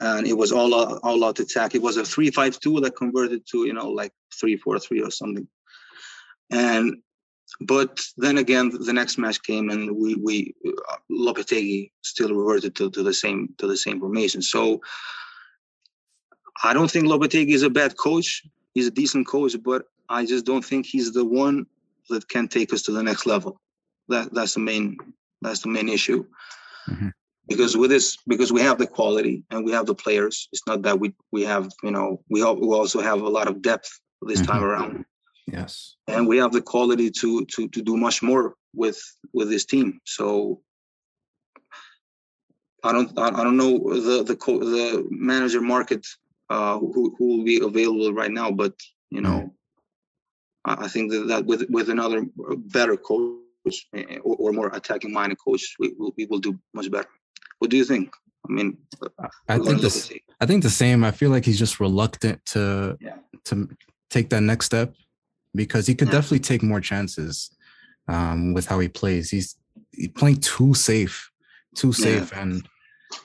and 0.00 0.26
it 0.26 0.36
was 0.42 0.50
all 0.50 0.74
all 0.74 1.24
out 1.24 1.38
attack. 1.38 1.74
It 1.74 1.82
was 1.82 1.96
a 1.96 2.04
three 2.04 2.30
five 2.30 2.58
two 2.58 2.80
that 2.80 2.96
converted 2.96 3.42
to 3.50 3.58
you 3.68 3.74
know 3.78 3.88
like 4.00 4.12
three 4.38 4.56
four 4.56 4.80
three 4.80 5.00
or 5.00 5.10
something, 5.10 5.46
and 6.50 6.96
but 7.60 8.00
then 8.16 8.38
again 8.38 8.72
the 8.88 8.92
next 8.92 9.18
match 9.18 9.40
came 9.42 9.70
and 9.70 9.82
we 9.96 10.16
we 10.16 10.54
uh, 10.66 10.96
Lopetegui 11.10 11.90
still 12.02 12.34
reverted 12.34 12.74
to, 12.76 12.90
to 12.90 13.02
the 13.02 13.14
same 13.14 13.54
to 13.58 13.66
the 13.68 13.76
same 13.76 14.00
formation. 14.00 14.42
So 14.42 14.80
I 16.64 16.72
don't 16.74 16.90
think 16.90 17.06
Lopetegui 17.06 17.54
is 17.54 17.62
a 17.62 17.70
bad 17.70 17.96
coach. 17.96 18.42
He's 18.74 18.88
a 18.88 18.90
decent 19.02 19.28
coach, 19.28 19.54
but 19.62 19.84
I 20.08 20.26
just 20.26 20.44
don't 20.44 20.64
think 20.64 20.86
he's 20.86 21.12
the 21.12 21.24
one 21.24 21.66
that 22.10 22.28
can 22.28 22.48
take 22.48 22.72
us 22.72 22.82
to 22.82 22.92
the 22.92 23.02
next 23.02 23.26
level. 23.26 23.60
That 24.08 24.34
that's 24.34 24.54
the 24.54 24.60
main 24.60 24.96
that's 25.40 25.60
the 25.60 25.68
main 25.68 25.88
issue. 25.88 26.24
Mm-hmm. 26.88 27.08
Because 27.46 27.76
with 27.76 27.90
this, 27.90 28.16
because 28.26 28.52
we 28.52 28.62
have 28.62 28.78
the 28.78 28.86
quality 28.86 29.44
and 29.50 29.64
we 29.64 29.72
have 29.72 29.86
the 29.86 29.94
players, 29.94 30.48
it's 30.52 30.66
not 30.66 30.82
that 30.82 30.98
we 30.98 31.14
we 31.30 31.42
have 31.42 31.70
you 31.82 31.90
know 31.90 32.22
we, 32.30 32.42
we 32.42 32.74
also 32.74 33.00
have 33.00 33.20
a 33.20 33.28
lot 33.28 33.48
of 33.48 33.60
depth 33.60 34.00
this 34.22 34.40
mm-hmm. 34.40 34.52
time 34.52 34.64
around. 34.64 35.04
Yes, 35.46 35.96
and 36.08 36.26
we 36.26 36.38
have 36.38 36.52
the 36.52 36.62
quality 36.62 37.10
to 37.10 37.44
to 37.44 37.68
to 37.68 37.82
do 37.82 37.96
much 37.98 38.22
more 38.22 38.54
with 38.74 38.98
with 39.34 39.50
this 39.50 39.66
team. 39.66 40.00
So 40.04 40.62
I 42.82 42.92
don't 42.92 43.18
I 43.18 43.42
don't 43.42 43.58
know 43.58 43.78
the 43.78 44.22
the 44.22 44.36
the 44.36 45.06
manager 45.10 45.60
market 45.60 46.06
uh, 46.50 46.78
who 46.78 47.14
who 47.18 47.38
will 47.38 47.44
be 47.44 47.60
available 47.62 48.12
right 48.12 48.30
now, 48.30 48.50
but 48.50 48.74
you 49.10 49.20
know, 49.20 49.52
mm. 50.66 50.84
I 50.84 50.88
think 50.88 51.10
that, 51.12 51.28
that 51.28 51.46
with 51.46 51.66
with 51.70 51.88
another 51.88 52.26
better 52.72 52.96
coach 52.96 53.43
eh, 53.94 54.18
or, 54.22 54.36
or 54.38 54.52
more 54.52 54.68
attacking 54.68 55.12
minded 55.12 55.38
coach, 55.44 55.74
we 55.78 55.94
will 55.98 56.12
we 56.16 56.26
will 56.26 56.38
do 56.38 56.58
much 56.72 56.90
better. 56.90 57.08
What 57.58 57.70
do 57.70 57.76
you 57.76 57.84
think? 57.84 58.12
I 58.48 58.52
mean, 58.52 58.76
I 59.48 59.58
think 59.58 59.80
this. 59.80 60.12
I 60.40 60.46
think 60.46 60.62
the 60.62 60.70
same. 60.70 61.04
I 61.04 61.10
feel 61.10 61.30
like 61.30 61.44
he's 61.44 61.58
just 61.58 61.80
reluctant 61.80 62.44
to 62.46 62.96
yeah. 63.00 63.16
to 63.44 63.68
take 64.10 64.30
that 64.30 64.42
next 64.42 64.66
step 64.66 64.94
because 65.54 65.86
he 65.86 65.94
could 65.94 66.08
yeah. 66.08 66.14
definitely 66.14 66.40
take 66.40 66.62
more 66.62 66.80
chances 66.80 67.50
um, 68.08 68.52
with 68.52 68.66
how 68.66 68.78
he 68.80 68.88
plays. 68.88 69.30
He's, 69.30 69.56
he's 69.92 70.08
playing 70.08 70.40
too 70.40 70.74
safe, 70.74 71.30
too 71.74 71.92
safe, 71.92 72.32
yeah. 72.32 72.42
and 72.42 72.68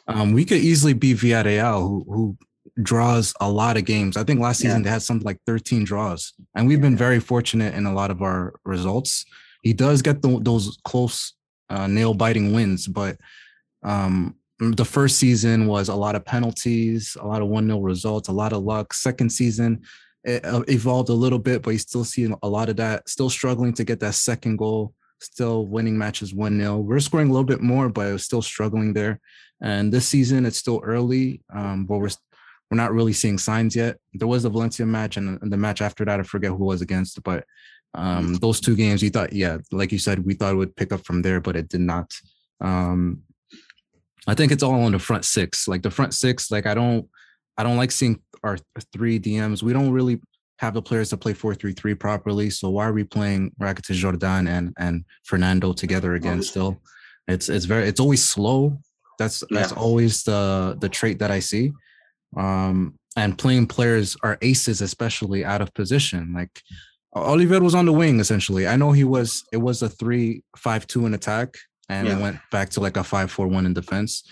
um, 0.07 0.33
we 0.33 0.45
could 0.45 0.59
easily 0.59 0.93
be 0.93 1.13
Villarreal, 1.13 1.81
who 1.81 2.05
who 2.07 2.37
draws 2.81 3.33
a 3.41 3.49
lot 3.49 3.77
of 3.77 3.85
games. 3.85 4.15
I 4.15 4.23
think 4.23 4.39
last 4.39 4.59
season 4.59 4.83
they 4.83 4.89
had 4.89 5.01
something 5.01 5.25
like 5.25 5.41
13 5.45 5.83
draws, 5.83 6.33
and 6.55 6.67
we've 6.67 6.81
been 6.81 6.95
very 6.95 7.19
fortunate 7.19 7.73
in 7.73 7.85
a 7.85 7.93
lot 7.93 8.11
of 8.11 8.21
our 8.21 8.53
results. 8.63 9.25
He 9.61 9.73
does 9.73 10.01
get 10.01 10.21
the, 10.21 10.39
those 10.41 10.77
close, 10.83 11.33
uh, 11.69 11.87
nail 11.87 12.13
biting 12.13 12.53
wins, 12.53 12.87
but 12.87 13.17
um, 13.83 14.35
the 14.59 14.85
first 14.85 15.17
season 15.17 15.67
was 15.67 15.89
a 15.89 15.95
lot 15.95 16.15
of 16.15 16.25
penalties, 16.25 17.15
a 17.19 17.25
lot 17.25 17.41
of 17.41 17.47
one 17.47 17.67
nil 17.67 17.81
results, 17.81 18.27
a 18.27 18.33
lot 18.33 18.53
of 18.53 18.63
luck. 18.63 18.93
Second 18.93 19.29
season, 19.31 19.81
it 20.23 20.43
uh, 20.45 20.63
evolved 20.67 21.09
a 21.09 21.13
little 21.13 21.39
bit, 21.39 21.61
but 21.61 21.71
you 21.71 21.77
still 21.77 22.03
see 22.03 22.29
a 22.41 22.47
lot 22.47 22.69
of 22.69 22.75
that. 22.77 23.07
Still 23.07 23.29
struggling 23.29 23.73
to 23.73 23.83
get 23.83 23.99
that 24.01 24.15
second 24.15 24.57
goal. 24.57 24.93
Still 25.21 25.65
winning 25.65 25.97
matches 25.97 26.33
one 26.33 26.59
0 26.59 26.77
We're 26.77 26.99
scoring 26.99 27.29
a 27.29 27.31
little 27.31 27.45
bit 27.45 27.61
more, 27.61 27.89
but 27.89 28.07
it 28.07 28.13
was 28.13 28.25
still 28.25 28.41
struggling 28.41 28.93
there. 28.93 29.19
And 29.61 29.91
this 29.91 30.07
season, 30.07 30.45
it's 30.45 30.57
still 30.57 30.81
early, 30.83 31.41
um, 31.53 31.85
but 31.85 31.97
we're 31.97 32.09
we're 32.69 32.77
not 32.77 32.93
really 32.93 33.13
seeing 33.13 33.37
signs 33.37 33.75
yet. 33.75 33.97
There 34.13 34.27
was 34.27 34.43
the 34.43 34.49
Valencia 34.49 34.85
match 34.85 35.17
and 35.17 35.39
the 35.41 35.57
match 35.57 35.81
after 35.81 36.05
that, 36.05 36.19
I 36.19 36.23
forget 36.23 36.51
who 36.51 36.65
was 36.65 36.81
against, 36.81 37.21
but 37.23 37.43
um, 37.93 38.35
those 38.35 38.59
two 38.59 38.75
games, 38.75 39.01
you 39.01 39.09
thought, 39.09 39.33
yeah, 39.33 39.57
like 39.71 39.91
you 39.91 39.99
said, 39.99 40.25
we 40.25 40.33
thought 40.33 40.53
it 40.53 40.57
would 40.57 40.75
pick 40.75 40.91
up 40.91 41.05
from 41.05 41.21
there, 41.21 41.41
but 41.41 41.55
it 41.55 41.69
did 41.69 41.81
not. 41.81 42.13
Um, 42.61 43.23
I 44.27 44.35
think 44.35 44.51
it's 44.51 44.63
all 44.63 44.83
on 44.83 44.91
the 44.91 44.99
front 44.99 45.25
six. 45.25 45.67
Like 45.67 45.81
the 45.81 45.91
front 45.91 46.13
six, 46.13 46.51
like 46.51 46.65
I 46.65 46.73
don't, 46.73 47.07
I 47.57 47.63
don't 47.63 47.77
like 47.77 47.91
seeing 47.91 48.21
our 48.43 48.57
three 48.93 49.19
DMs. 49.19 49.63
We 49.63 49.73
don't 49.73 49.91
really 49.91 50.21
have 50.59 50.73
the 50.73 50.81
players 50.81 51.09
to 51.09 51.17
play 51.17 51.33
four 51.33 51.55
three 51.55 51.73
three 51.73 51.95
properly. 51.95 52.49
So 52.49 52.69
why 52.69 52.85
are 52.85 52.93
we 52.93 53.03
playing 53.03 53.51
Rakitic 53.59 53.95
Jordan 53.95 54.47
and 54.47 54.73
and 54.77 55.03
Fernando 55.23 55.73
together 55.73 56.13
again? 56.13 56.43
Still, 56.43 56.81
it's 57.27 57.49
it's 57.49 57.65
very 57.65 57.87
it's 57.87 57.99
always 57.99 58.23
slow. 58.23 58.77
That's 59.17 59.43
that's 59.49 59.71
always 59.71 60.23
the 60.23 60.77
the 60.79 60.89
trait 60.89 61.19
that 61.19 61.31
I 61.31 61.39
see 61.39 61.73
um, 62.37 62.95
and 63.15 63.37
playing 63.37 63.67
players 63.67 64.15
are 64.23 64.37
aces, 64.41 64.81
especially 64.81 65.43
out 65.43 65.61
of 65.61 65.73
position. 65.73 66.33
Like 66.33 66.61
Oliver 67.13 67.59
was 67.59 67.75
on 67.75 67.85
the 67.85 67.93
wing 67.93 68.19
essentially. 68.19 68.67
I 68.67 68.75
know 68.75 68.91
he 68.91 69.03
was. 69.03 69.43
It 69.51 69.57
was 69.57 69.81
a 69.81 69.89
three-five-two 69.89 71.05
in 71.05 71.13
attack, 71.13 71.55
and 71.89 72.07
yeah. 72.07 72.17
it 72.17 72.21
went 72.21 72.37
back 72.51 72.69
to 72.71 72.79
like 72.79 72.97
a 72.97 73.03
five-four-one 73.03 73.65
in 73.65 73.73
defense. 73.73 74.23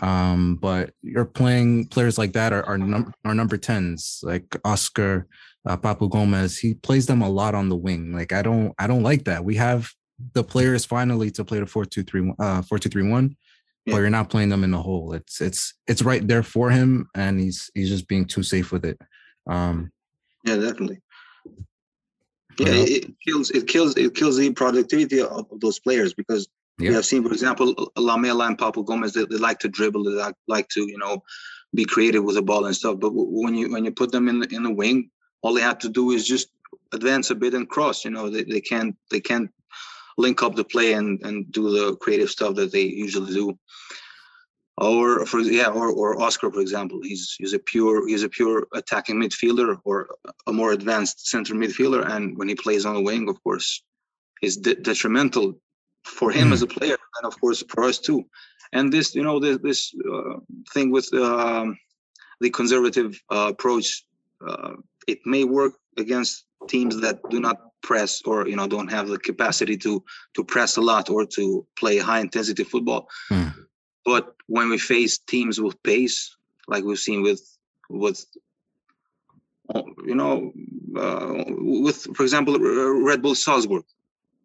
Um, 0.00 0.56
but 0.56 0.94
you're 1.02 1.26
playing 1.26 1.88
players 1.88 2.16
like 2.18 2.32
that 2.32 2.52
are 2.52 2.64
are, 2.64 2.78
num- 2.78 3.12
are 3.24 3.34
number 3.34 3.56
tens, 3.56 4.20
like 4.22 4.56
Oscar, 4.64 5.26
uh, 5.66 5.76
Papu 5.76 6.10
Gomez. 6.10 6.58
He 6.58 6.74
plays 6.74 7.06
them 7.06 7.22
a 7.22 7.28
lot 7.28 7.54
on 7.54 7.68
the 7.68 7.76
wing. 7.76 8.12
Like 8.12 8.32
I 8.32 8.42
don't, 8.42 8.72
I 8.78 8.86
don't 8.86 9.02
like 9.02 9.24
that. 9.24 9.44
We 9.44 9.56
have 9.56 9.90
the 10.34 10.44
players 10.44 10.84
finally 10.84 11.30
to 11.32 11.44
play 11.44 11.60
the 11.60 11.66
four-two-three, 11.66 12.32
uh, 12.38 12.62
four-two-three-one 12.62 13.36
yeah. 13.84 13.94
but 13.94 14.00
you're 14.00 14.10
not 14.10 14.30
playing 14.30 14.48
them 14.48 14.64
in 14.64 14.70
the 14.70 14.80
hole. 14.80 15.12
It's 15.12 15.40
it's 15.40 15.74
it's 15.86 16.02
right 16.02 16.26
there 16.26 16.42
for 16.42 16.70
him, 16.70 17.08
and 17.14 17.40
he's 17.40 17.70
he's 17.74 17.88
just 17.88 18.08
being 18.08 18.24
too 18.24 18.42
safe 18.42 18.72
with 18.72 18.84
it. 18.84 19.00
Um, 19.46 19.90
yeah, 20.44 20.56
definitely. 20.56 21.00
Yeah, 22.58 22.68
it, 22.68 23.04
it 23.04 23.14
kills 23.26 23.50
it 23.50 23.66
kills 23.66 23.96
it 23.96 24.14
kills 24.14 24.36
the 24.36 24.50
productivity 24.52 25.20
of, 25.20 25.46
of 25.50 25.60
those 25.60 25.78
players 25.78 26.14
because 26.14 26.48
yeah. 26.78 26.90
we 26.90 26.94
have 26.94 27.06
seen, 27.06 27.22
for 27.22 27.32
example, 27.32 27.92
Lamela 27.96 28.46
and 28.46 28.58
Papu 28.58 28.84
Gomez. 28.84 29.12
They, 29.12 29.24
they 29.24 29.36
like 29.36 29.58
to 29.60 29.68
dribble. 29.68 30.04
They 30.04 30.10
like, 30.10 30.34
like 30.48 30.68
to 30.70 30.82
you 30.82 30.98
know 30.98 31.22
be 31.74 31.84
creative 31.84 32.24
with 32.24 32.36
the 32.36 32.42
ball 32.42 32.66
and 32.66 32.76
stuff. 32.76 32.98
But 33.00 33.10
when 33.14 33.54
you 33.54 33.70
when 33.70 33.84
you 33.84 33.92
put 33.92 34.12
them 34.12 34.28
in 34.28 34.40
the, 34.40 34.54
in 34.54 34.62
the 34.62 34.72
wing, 34.72 35.10
all 35.42 35.54
they 35.54 35.60
have 35.62 35.78
to 35.80 35.88
do 35.88 36.10
is 36.10 36.26
just 36.26 36.48
advance 36.92 37.30
a 37.30 37.34
bit 37.34 37.54
and 37.54 37.68
cross. 37.68 38.04
You 38.04 38.10
know, 38.10 38.28
they, 38.28 38.44
they 38.44 38.60
can't 38.60 38.96
they 39.10 39.20
can't 39.20 39.50
link 40.18 40.42
up 40.42 40.54
the 40.54 40.64
play 40.64 40.92
and 40.92 41.20
and 41.22 41.50
do 41.52 41.70
the 41.70 41.96
creative 41.96 42.30
stuff 42.30 42.54
that 42.56 42.72
they 42.72 42.82
usually 42.82 43.32
do. 43.32 43.58
Or 44.82 45.24
for 45.26 45.40
yeah, 45.40 45.68
or 45.68 45.88
or 45.90 46.20
Oscar 46.20 46.50
for 46.50 46.60
example, 46.60 47.00
he's 47.02 47.36
he's 47.38 47.52
a 47.52 47.58
pure 47.60 48.08
he's 48.08 48.24
a 48.24 48.28
pure 48.28 48.66
attacking 48.74 49.16
midfielder 49.22 49.78
or 49.84 50.08
a 50.48 50.52
more 50.52 50.72
advanced 50.72 51.28
center 51.28 51.54
midfielder, 51.54 52.04
and 52.10 52.36
when 52.36 52.48
he 52.48 52.56
plays 52.56 52.84
on 52.84 52.94
the 52.94 53.00
wing, 53.00 53.28
of 53.28 53.40
course, 53.44 53.82
is 54.42 54.56
de- 54.56 54.74
detrimental 54.74 55.54
for 56.04 56.32
him 56.32 56.48
mm. 56.50 56.52
as 56.52 56.62
a 56.62 56.66
player 56.66 56.96
and 57.16 57.32
of 57.32 57.40
course 57.40 57.62
for 57.68 57.84
us 57.84 57.98
too. 58.00 58.24
And 58.72 58.92
this 58.92 59.14
you 59.14 59.22
know 59.22 59.38
this 59.38 59.58
this 59.62 59.94
uh, 60.12 60.38
thing 60.74 60.90
with 60.90 61.12
um, 61.14 61.78
the 62.40 62.50
conservative 62.50 63.20
uh, 63.30 63.48
approach, 63.50 64.04
uh, 64.46 64.72
it 65.06 65.20
may 65.24 65.44
work 65.44 65.74
against 65.96 66.44
teams 66.68 67.00
that 67.00 67.20
do 67.30 67.38
not 67.38 67.56
press 67.82 68.20
or 68.24 68.48
you 68.48 68.56
know 68.56 68.66
don't 68.66 68.90
have 68.90 69.06
the 69.06 69.18
capacity 69.18 69.76
to 69.76 70.02
to 70.34 70.42
press 70.42 70.76
a 70.76 70.80
lot 70.80 71.08
or 71.08 71.24
to 71.24 71.64
play 71.78 71.98
high 71.98 72.20
intensity 72.20 72.64
football 72.64 73.08
mm. 73.30 73.52
But 74.04 74.34
when 74.46 74.68
we 74.68 74.78
face 74.78 75.18
teams 75.18 75.60
with 75.60 75.82
pace 75.82 76.36
like 76.68 76.84
we've 76.84 76.98
seen 76.98 77.22
with 77.22 77.42
with 77.88 78.24
you 80.04 80.14
know 80.14 80.52
uh, 80.96 81.44
with 81.46 82.06
for 82.16 82.22
example 82.22 82.58
red 82.58 83.22
bull 83.22 83.34
salzburg 83.34 83.84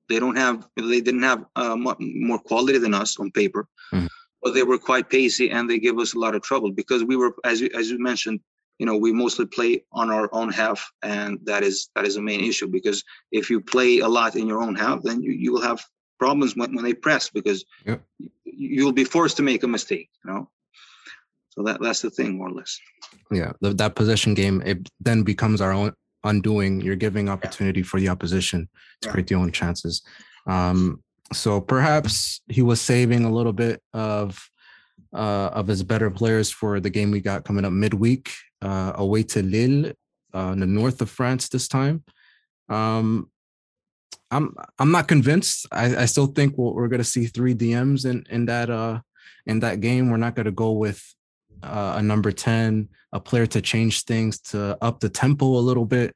they 0.09 0.19
don't 0.19 0.37
have 0.37 0.67
they 0.75 1.01
didn't 1.01 1.23
have 1.23 1.45
uh, 1.55 1.75
more 1.75 2.39
quality 2.39 2.77
than 2.77 2.93
us 2.93 3.19
on 3.19 3.31
paper 3.31 3.67
mm. 3.93 4.07
but 4.41 4.53
they 4.53 4.63
were 4.63 4.77
quite 4.77 5.09
pacey 5.09 5.49
and 5.49 5.69
they 5.69 5.79
gave 5.79 5.97
us 5.99 6.13
a 6.13 6.19
lot 6.19 6.35
of 6.35 6.41
trouble 6.41 6.71
because 6.71 7.03
we 7.03 7.15
were 7.15 7.33
as 7.43 7.61
you, 7.61 7.69
as 7.75 7.89
you 7.89 7.99
mentioned 7.99 8.39
you 8.79 8.85
know 8.85 8.95
we 8.95 9.11
mostly 9.11 9.45
play 9.45 9.83
on 9.91 10.09
our 10.09 10.29
own 10.33 10.51
half 10.51 10.91
and 11.03 11.39
that 11.43 11.63
is 11.63 11.89
that 11.95 12.05
is 12.05 12.15
a 12.15 12.21
main 12.21 12.41
issue 12.41 12.67
because 12.67 13.03
if 13.31 13.49
you 13.49 13.59
play 13.59 13.99
a 13.99 14.07
lot 14.07 14.35
in 14.35 14.47
your 14.47 14.61
own 14.61 14.75
half 14.75 15.01
then 15.03 15.21
you, 15.21 15.31
you 15.31 15.51
will 15.51 15.61
have 15.61 15.83
problems 16.19 16.55
when, 16.55 16.73
when 16.75 16.83
they 16.83 16.93
press 16.93 17.29
because 17.29 17.65
yep. 17.85 18.01
you'll 18.43 18.91
be 18.91 19.03
forced 19.03 19.37
to 19.37 19.43
make 19.43 19.63
a 19.63 19.67
mistake 19.67 20.09
you 20.23 20.31
know 20.31 20.49
so 21.49 21.63
that 21.63 21.81
that's 21.81 22.01
the 22.01 22.09
thing 22.09 22.37
more 22.37 22.47
or 22.47 22.51
less 22.51 22.79
yeah 23.31 23.51
the, 23.61 23.73
that 23.73 23.95
possession 23.95 24.33
game 24.33 24.61
it 24.65 24.89
then 24.99 25.23
becomes 25.23 25.61
our 25.61 25.71
own 25.71 25.93
undoing 26.23 26.81
you're 26.81 26.95
giving 26.95 27.29
opportunity 27.29 27.81
yeah. 27.81 27.85
for 27.85 27.99
the 27.99 28.09
opposition 28.09 28.67
to 29.01 29.07
yeah. 29.07 29.11
create 29.11 29.27
their 29.27 29.37
own 29.37 29.51
chances 29.51 30.01
um 30.47 31.01
so 31.33 31.59
perhaps 31.59 32.41
he 32.47 32.61
was 32.61 32.79
saving 32.79 33.25
a 33.25 33.31
little 33.31 33.53
bit 33.53 33.81
of 33.93 34.49
uh, 35.13 35.49
of 35.53 35.67
his 35.67 35.83
better 35.83 36.09
players 36.09 36.49
for 36.49 36.79
the 36.79 36.89
game 36.89 37.11
we 37.11 37.19
got 37.19 37.43
coming 37.43 37.65
up 37.65 37.71
midweek 37.71 38.31
uh, 38.61 38.93
away 38.95 39.23
to 39.23 39.41
Lille 39.41 39.91
uh, 40.33 40.51
in 40.51 40.59
the 40.59 40.65
north 40.65 41.01
of 41.01 41.09
France 41.09 41.49
this 41.49 41.67
time. 41.67 42.03
Um, 42.69 43.29
I'm 44.31 44.53
I'm 44.77 44.91
not 44.91 45.07
convinced. 45.07 45.67
I, 45.71 46.03
I 46.03 46.05
still 46.05 46.27
think 46.27 46.57
we 46.57 46.69
we 46.71 46.83
are 46.83 46.87
going 46.87 46.99
to 46.99 47.03
see 47.03 47.25
three 47.27 47.55
DMs 47.55 48.05
in 48.05 48.25
in 48.29 48.45
that 48.47 48.69
uh 48.69 48.99
in 49.45 49.59
that 49.61 49.79
game. 49.81 50.09
We're 50.09 50.17
not 50.17 50.35
going 50.35 50.45
to 50.45 50.51
go 50.51 50.71
with 50.73 51.01
uh, 51.63 51.95
a 51.97 52.03
number 52.03 52.31
ten, 52.31 52.89
a 53.13 53.19
player 53.19 53.45
to 53.47 53.61
change 53.61 54.03
things 54.03 54.39
to 54.51 54.77
up 54.81 54.99
the 54.99 55.09
tempo 55.09 55.45
a 55.45 55.63
little 55.69 55.85
bit, 55.85 56.15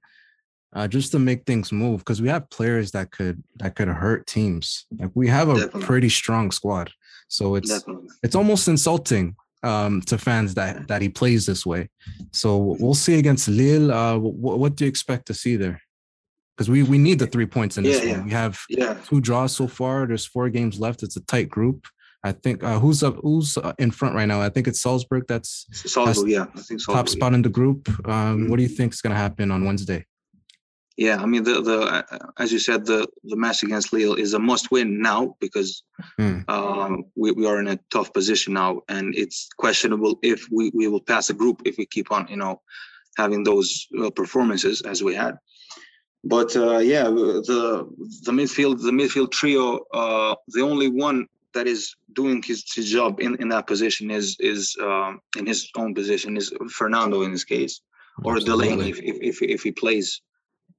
uh, 0.74 0.88
just 0.88 1.12
to 1.13 1.19
make 1.19 1.45
things 1.45 1.71
move. 1.71 2.00
Because 2.01 2.21
we 2.21 2.27
have 2.27 2.50
players 2.50 2.91
that 2.91 3.12
could 3.12 3.41
that 3.57 3.75
could 3.75 3.88
hurt 3.88 4.27
teams. 4.27 4.86
Like 5.00 5.12
we 5.13 5.27
have 5.29 5.50
a 5.50 5.53
Definitely. 5.55 5.81
pretty 5.83 6.10
strong 6.10 6.51
squad, 6.51 6.91
so 7.29 7.55
it's 7.55 7.69
Definitely. 7.69 8.10
it's 8.24 8.36
almost 8.36 8.67
insulting 8.67 9.38
um, 9.63 10.01
to 10.01 10.17
fans 10.17 10.53
that 10.55 10.88
that 10.89 11.01
he 11.01 11.07
plays 11.07 11.45
this 11.45 11.65
way. 11.65 11.89
So 12.31 12.75
we'll 12.79 12.93
see 12.93 13.17
against 13.19 13.48
Lille. 13.48 13.91
Uh, 13.91 14.17
what, 14.17 14.60
what 14.60 14.75
do 14.75 14.83
you 14.83 14.89
expect 14.89 15.27
to 15.27 15.33
see 15.33 15.55
there? 15.55 15.81
Because 16.61 16.69
we 16.69 16.83
we 16.83 16.99
need 16.99 17.17
the 17.17 17.25
three 17.25 17.47
points 17.47 17.79
in 17.79 17.83
this 17.83 18.03
yeah, 18.03 18.11
one. 18.11 18.19
Yeah. 18.19 18.25
We 18.25 18.31
have 18.31 18.59
yeah. 18.69 18.93
two 19.03 19.19
draws 19.19 19.55
so 19.55 19.67
far. 19.67 20.05
There's 20.05 20.27
four 20.27 20.47
games 20.49 20.79
left. 20.79 21.01
It's 21.01 21.17
a 21.17 21.21
tight 21.21 21.49
group. 21.49 21.87
I 22.23 22.33
think 22.33 22.63
uh, 22.63 22.77
who's 22.77 23.01
up 23.01 23.15
who's 23.23 23.57
uh, 23.57 23.73
in 23.79 23.89
front 23.89 24.13
right 24.13 24.27
now. 24.27 24.41
I 24.43 24.49
think 24.49 24.67
it's 24.67 24.79
Salzburg. 24.79 25.23
That's 25.27 25.65
Salzburg. 25.71 26.29
Yeah, 26.29 26.45
I 26.53 26.61
think 26.61 26.79
Salzburg, 26.81 26.95
top 26.95 27.09
spot 27.09 27.33
in 27.33 27.41
the 27.41 27.49
group. 27.49 27.89
Um, 27.89 28.05
mm-hmm. 28.05 28.49
What 28.51 28.57
do 28.57 28.61
you 28.61 28.69
think 28.69 28.93
is 28.93 29.01
going 29.01 29.09
to 29.09 29.17
happen 29.17 29.49
on 29.49 29.65
Wednesday? 29.65 30.05
Yeah, 30.97 31.19
I 31.19 31.25
mean 31.25 31.43
the 31.43 31.61
the 31.61 31.79
uh, 31.81 32.27
as 32.37 32.53
you 32.53 32.59
said 32.59 32.85
the 32.85 33.07
the 33.23 33.35
match 33.35 33.63
against 33.63 33.91
Lille 33.91 34.13
is 34.13 34.35
a 34.35 34.39
must 34.39 34.69
win 34.69 35.01
now 35.01 35.35
because 35.39 35.81
mm. 36.19 36.47
um, 36.47 37.05
we, 37.15 37.31
we 37.31 37.47
are 37.47 37.59
in 37.59 37.69
a 37.69 37.79
tough 37.89 38.13
position 38.13 38.53
now 38.53 38.81
and 38.87 39.15
it's 39.15 39.49
questionable 39.57 40.19
if 40.21 40.47
we, 40.51 40.69
we 40.75 40.87
will 40.87 41.01
pass 41.01 41.29
the 41.29 41.33
group 41.33 41.63
if 41.65 41.79
we 41.79 41.87
keep 41.87 42.11
on 42.11 42.27
you 42.29 42.37
know 42.37 42.61
having 43.17 43.43
those 43.43 43.87
uh, 43.99 44.11
performances 44.11 44.81
as 44.81 45.01
we 45.01 45.15
had. 45.15 45.39
But 46.23 46.55
uh, 46.55 46.77
yeah, 46.79 47.03
the 47.03 47.87
the 48.23 48.31
midfield 48.31 48.81
the 48.81 48.91
midfield 48.91 49.31
trio 49.31 49.79
uh, 49.93 50.35
the 50.49 50.61
only 50.61 50.87
one 50.87 51.27
that 51.53 51.67
is 51.67 51.95
doing 52.13 52.41
his, 52.43 52.63
his 52.73 52.89
job 52.89 53.19
in, 53.19 53.35
in 53.41 53.49
that 53.49 53.67
position 53.67 54.11
is 54.11 54.37
is 54.39 54.75
um, 54.81 55.19
in 55.37 55.45
his 55.45 55.69
own 55.75 55.93
position 55.95 56.37
is 56.37 56.53
Fernando 56.69 57.23
in 57.23 57.31
this 57.31 57.43
case 57.43 57.81
or 58.23 58.39
Delaney 58.39 58.89
if, 58.89 58.99
if, 58.99 59.17
if, 59.21 59.41
if 59.41 59.63
he 59.63 59.71
plays 59.71 60.21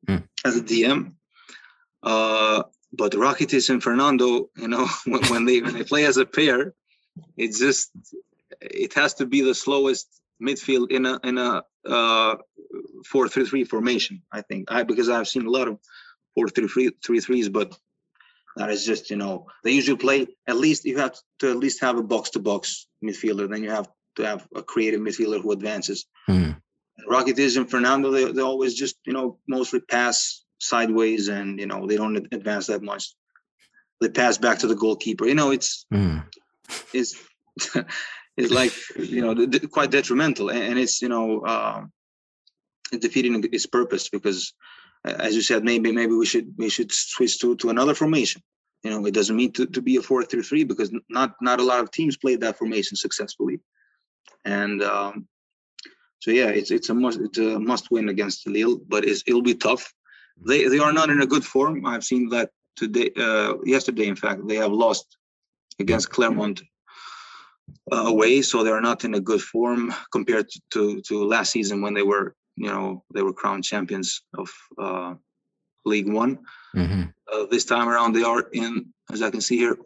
mm. 0.09 0.23
as 0.45 0.57
a 0.57 0.63
DM. 0.63 1.13
Uh, 2.03 2.63
but 2.93 3.13
Rakitic 3.13 3.71
and 3.71 3.83
Fernando, 3.83 4.51
you 4.57 4.69
know, 4.69 4.87
when, 5.07 5.23
when, 5.25 5.45
they 5.45 5.61
when 5.61 5.75
they 5.75 5.85
play 5.85 6.05
as 6.05 6.19
a 6.19 6.27
pair, 6.27 6.75
it's 7.37 7.59
just 7.59 7.91
it 8.61 8.95
has 8.95 9.15
to 9.15 9.27
be 9.27 9.41
the 9.41 9.55
slowest 9.55 10.22
midfield 10.43 10.91
in 10.91 11.07
a 11.07 11.21
in 11.25 11.39
a 11.39 11.63
uh, 11.89 12.37
four 13.07 13.29
three 13.29 13.47
three 13.47 13.65
formation. 13.65 14.23
I 14.33 14.43
think 14.43 14.71
I 14.71 14.83
because 14.83 15.09
I've 15.09 15.29
seen 15.29 15.47
a 15.47 15.51
lot 15.51 15.69
of 15.69 15.79
four 16.35 16.49
three 16.49 16.69
three 16.69 16.91
three 17.05 17.21
threes, 17.21 17.49
but 17.49 17.77
that 18.57 18.71
is 18.71 18.85
just 18.85 19.11
you 19.11 19.17
know 19.17 19.47
they 19.65 19.73
usually 19.73 19.97
play 19.97 20.27
at 20.47 20.57
least 20.57 20.85
you 20.85 20.99
have 20.99 21.15
to 21.41 21.51
at 21.51 21.57
least 21.57 21.81
have 21.81 21.99
a 21.99 22.03
box 22.03 22.31
to 22.31 22.39
box 22.39 22.87
midfielder. 23.05 23.49
Then 23.49 23.63
you 23.63 23.71
have 23.71 23.89
to 24.17 24.27
have 24.27 24.47
a 24.55 24.63
creative 24.63 25.01
midfielder 25.01 25.41
who 25.41 25.53
advances. 25.53 26.07
Mm. 26.29 26.57
Rakitic 27.09 27.57
and 27.57 27.71
Fernando, 27.71 28.11
they, 28.11 28.31
they 28.31 28.43
always 28.43 28.75
just, 28.75 28.97
you 29.05 29.13
know, 29.13 29.39
mostly 29.49 29.81
pass 29.81 30.45
sideways 30.59 31.29
and, 31.29 31.59
you 31.59 31.67
know, 31.67 31.87
they 31.87 31.97
don't 31.97 32.17
advance 32.33 32.67
that 32.67 32.83
much. 32.83 33.15
They 34.01 34.09
pass 34.09 34.39
back 34.39 34.59
to 34.59 34.67
the 34.67 34.75
goalkeeper. 34.75 35.27
You 35.27 35.35
know, 35.35 35.51
it's, 35.51 35.87
mm. 35.93 36.25
it's, 36.93 37.17
it's 38.37 38.53
like, 38.53 38.73
you 38.97 39.23
know, 39.23 39.47
quite 39.69 39.91
detrimental. 39.91 40.51
And 40.51 40.79
it's, 40.79 41.03
you 41.03 41.09
know, 41.09 41.41
uh, 41.41 41.85
defeating 42.99 43.45
its 43.53 43.67
purpose 43.67 44.09
because, 44.09 44.55
as 45.05 45.35
you 45.35 45.43
said, 45.43 45.65
maybe, 45.65 45.93
maybe 45.93 46.13
we 46.13 46.27
should, 46.27 46.55
we 46.57 46.69
should 46.69 46.93
switch 46.93 47.39
to, 47.41 47.57
to 47.57 47.71
another 47.71 47.95
formation. 47.95 48.43
You 48.83 48.91
know, 48.91 49.07
it 49.07 49.15
doesn't 49.15 49.37
mean 49.37 49.53
to, 49.53 49.67
to 49.67 49.83
be 49.83 49.97
a 49.97 50.01
4-3-3 50.01 50.67
because 50.67 50.93
not, 51.09 51.35
not 51.41 51.61
a 51.61 51.65
lot 51.65 51.81
of 51.81 51.91
teams 51.91 52.17
played 52.17 52.41
that 52.41 52.59
formation 52.59 52.97
successfully. 52.97 53.61
And, 54.45 54.83
um, 54.83 55.29
so 56.23 56.31
yeah, 56.31 56.51
it's 56.51 56.71
it's 56.71 56.89
a 56.89 56.95
must 56.95 57.19
it's 57.19 57.39
a 57.39 57.59
must 57.59 57.91
win 57.91 58.09
against 58.09 58.47
Lille, 58.47 58.79
but 58.87 59.05
it's, 59.05 59.25
it'll 59.27 59.43
be 59.43 59.57
tough. 59.57 59.93
They 60.47 60.69
they 60.69 60.79
are 60.79 60.93
not 60.93 61.11
in 61.11 61.21
a 61.21 61.27
good 61.27 61.45
form. 61.45 61.85
I've 61.85 62.05
seen 62.05 62.29
that 62.29 62.51
today, 62.77 63.11
uh, 63.17 63.55
yesterday. 63.65 64.07
In 64.07 64.15
fact, 64.15 64.47
they 64.47 64.55
have 64.55 64.71
lost 64.71 65.17
against 65.81 66.11
Clermont 66.11 66.63
away, 67.91 68.43
so 68.43 68.63
they're 68.63 68.81
not 68.81 69.05
in 69.05 69.15
a 69.15 69.21
good 69.21 69.41
form 69.41 69.95
compared 70.13 70.49
to, 70.49 70.61
to, 70.73 71.03
to 71.03 71.25
last 71.25 71.53
season 71.53 71.83
when 71.83 71.95
they 71.95 72.03
were 72.03 72.35
you 72.57 72.69
know 72.69 73.03
they 73.15 73.23
were 73.23 73.33
crowned 73.33 73.65
champions 73.65 74.23
of 74.37 74.49
uh, 74.79 75.15
League 75.85 76.13
One. 76.13 76.39
Mm-hmm. 76.77 77.03
Uh, 77.33 77.47
this 77.51 77.65
time 77.65 77.89
around, 77.89 78.13
they 78.13 78.23
are 78.23 78.49
in, 78.53 78.93
as 79.11 79.23
I 79.23 79.31
can 79.31 79.41
see 79.41 79.57
here, 79.57 79.77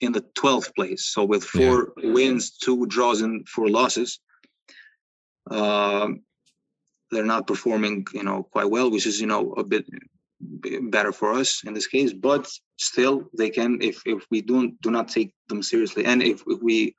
in 0.00 0.12
the 0.12 0.24
12th 0.38 0.74
place. 0.74 1.06
So 1.06 1.24
with 1.24 1.44
four 1.44 1.92
yeah. 1.96 2.12
wins, 2.12 2.56
two 2.56 2.86
draws, 2.86 3.20
and 3.20 3.48
four 3.48 3.68
losses, 3.68 4.20
um, 5.50 6.22
they're 7.10 7.24
not 7.24 7.46
performing, 7.46 8.06
you 8.12 8.22
know, 8.22 8.42
quite 8.42 8.70
well, 8.70 8.90
which 8.90 9.06
is, 9.06 9.20
you 9.20 9.26
know, 9.26 9.52
a 9.52 9.64
bit 9.64 9.86
better 10.40 11.12
for 11.12 11.32
us 11.32 11.62
in 11.64 11.74
this 11.74 11.86
case. 11.86 12.12
But 12.12 12.48
still, 12.76 13.24
they 13.36 13.50
can 13.50 13.78
if 13.80 14.02
if 14.06 14.24
we 14.30 14.40
don't 14.42 14.80
do 14.80 14.90
not 14.90 15.08
take 15.08 15.34
them 15.48 15.62
seriously, 15.62 16.04
and 16.04 16.22
if, 16.22 16.42
if 16.46 16.62
we, 16.62 16.94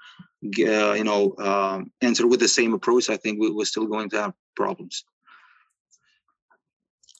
uh, 0.59 0.93
you 0.93 1.03
know, 1.03 1.35
um, 1.39 1.91
enter 2.01 2.27
with 2.27 2.39
the 2.39 2.47
same 2.47 2.73
approach, 2.73 3.09
I 3.09 3.17
think 3.17 3.39
we, 3.39 3.49
we're 3.51 3.65
still 3.65 3.87
going 3.87 4.09
to 4.11 4.21
have 4.21 4.33
problems. 4.55 5.03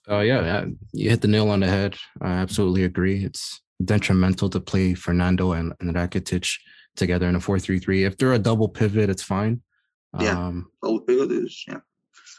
Oh 0.07 0.17
uh, 0.17 0.21
yeah, 0.21 0.65
you 0.93 1.09
hit 1.09 1.21
the 1.21 1.27
nail 1.27 1.49
on 1.49 1.61
the 1.61 1.67
head. 1.67 1.95
I 2.21 2.33
absolutely 2.33 2.83
agree. 2.83 3.25
It's 3.25 3.61
detrimental 3.83 4.49
to 4.51 4.59
play 4.59 4.93
Fernando 4.93 5.53
and, 5.53 5.73
and 5.79 5.95
Rakitic 5.95 6.57
together 6.95 7.27
in 7.27 7.35
a 7.35 7.39
4-3-3. 7.39 8.05
If 8.05 8.17
they're 8.17 8.33
a 8.33 8.39
double 8.39 8.69
pivot, 8.69 9.09
it's 9.09 9.23
fine. 9.23 9.61
Yeah, 10.19 10.47
um, 10.47 10.71
pivot 10.81 11.31
is 11.31 11.65
yeah. 11.67 11.79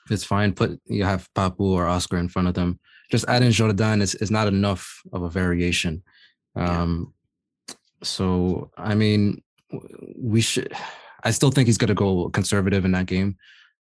It's 0.08 0.24
fine. 0.24 0.54
Put 0.54 0.80
you 0.86 1.04
have 1.04 1.28
Papu 1.34 1.60
or 1.60 1.86
Oscar 1.86 2.16
in 2.16 2.28
front 2.28 2.48
of 2.48 2.54
them. 2.54 2.78
Just 3.10 3.24
adding 3.28 3.50
Jordan 3.50 4.02
is, 4.02 4.14
is 4.16 4.30
not 4.30 4.48
enough 4.48 5.02
of 5.12 5.22
a 5.22 5.30
variation. 5.30 6.02
Um, 6.54 7.12
yeah. 7.68 7.74
so 8.02 8.70
I 8.76 8.94
mean, 8.94 9.42
we 10.16 10.40
should. 10.40 10.72
I 11.24 11.30
still 11.30 11.50
think 11.50 11.66
he's 11.66 11.78
going 11.78 11.88
to 11.88 11.94
go 11.94 12.28
conservative 12.30 12.84
in 12.84 12.92
that 12.92 13.06
game, 13.06 13.36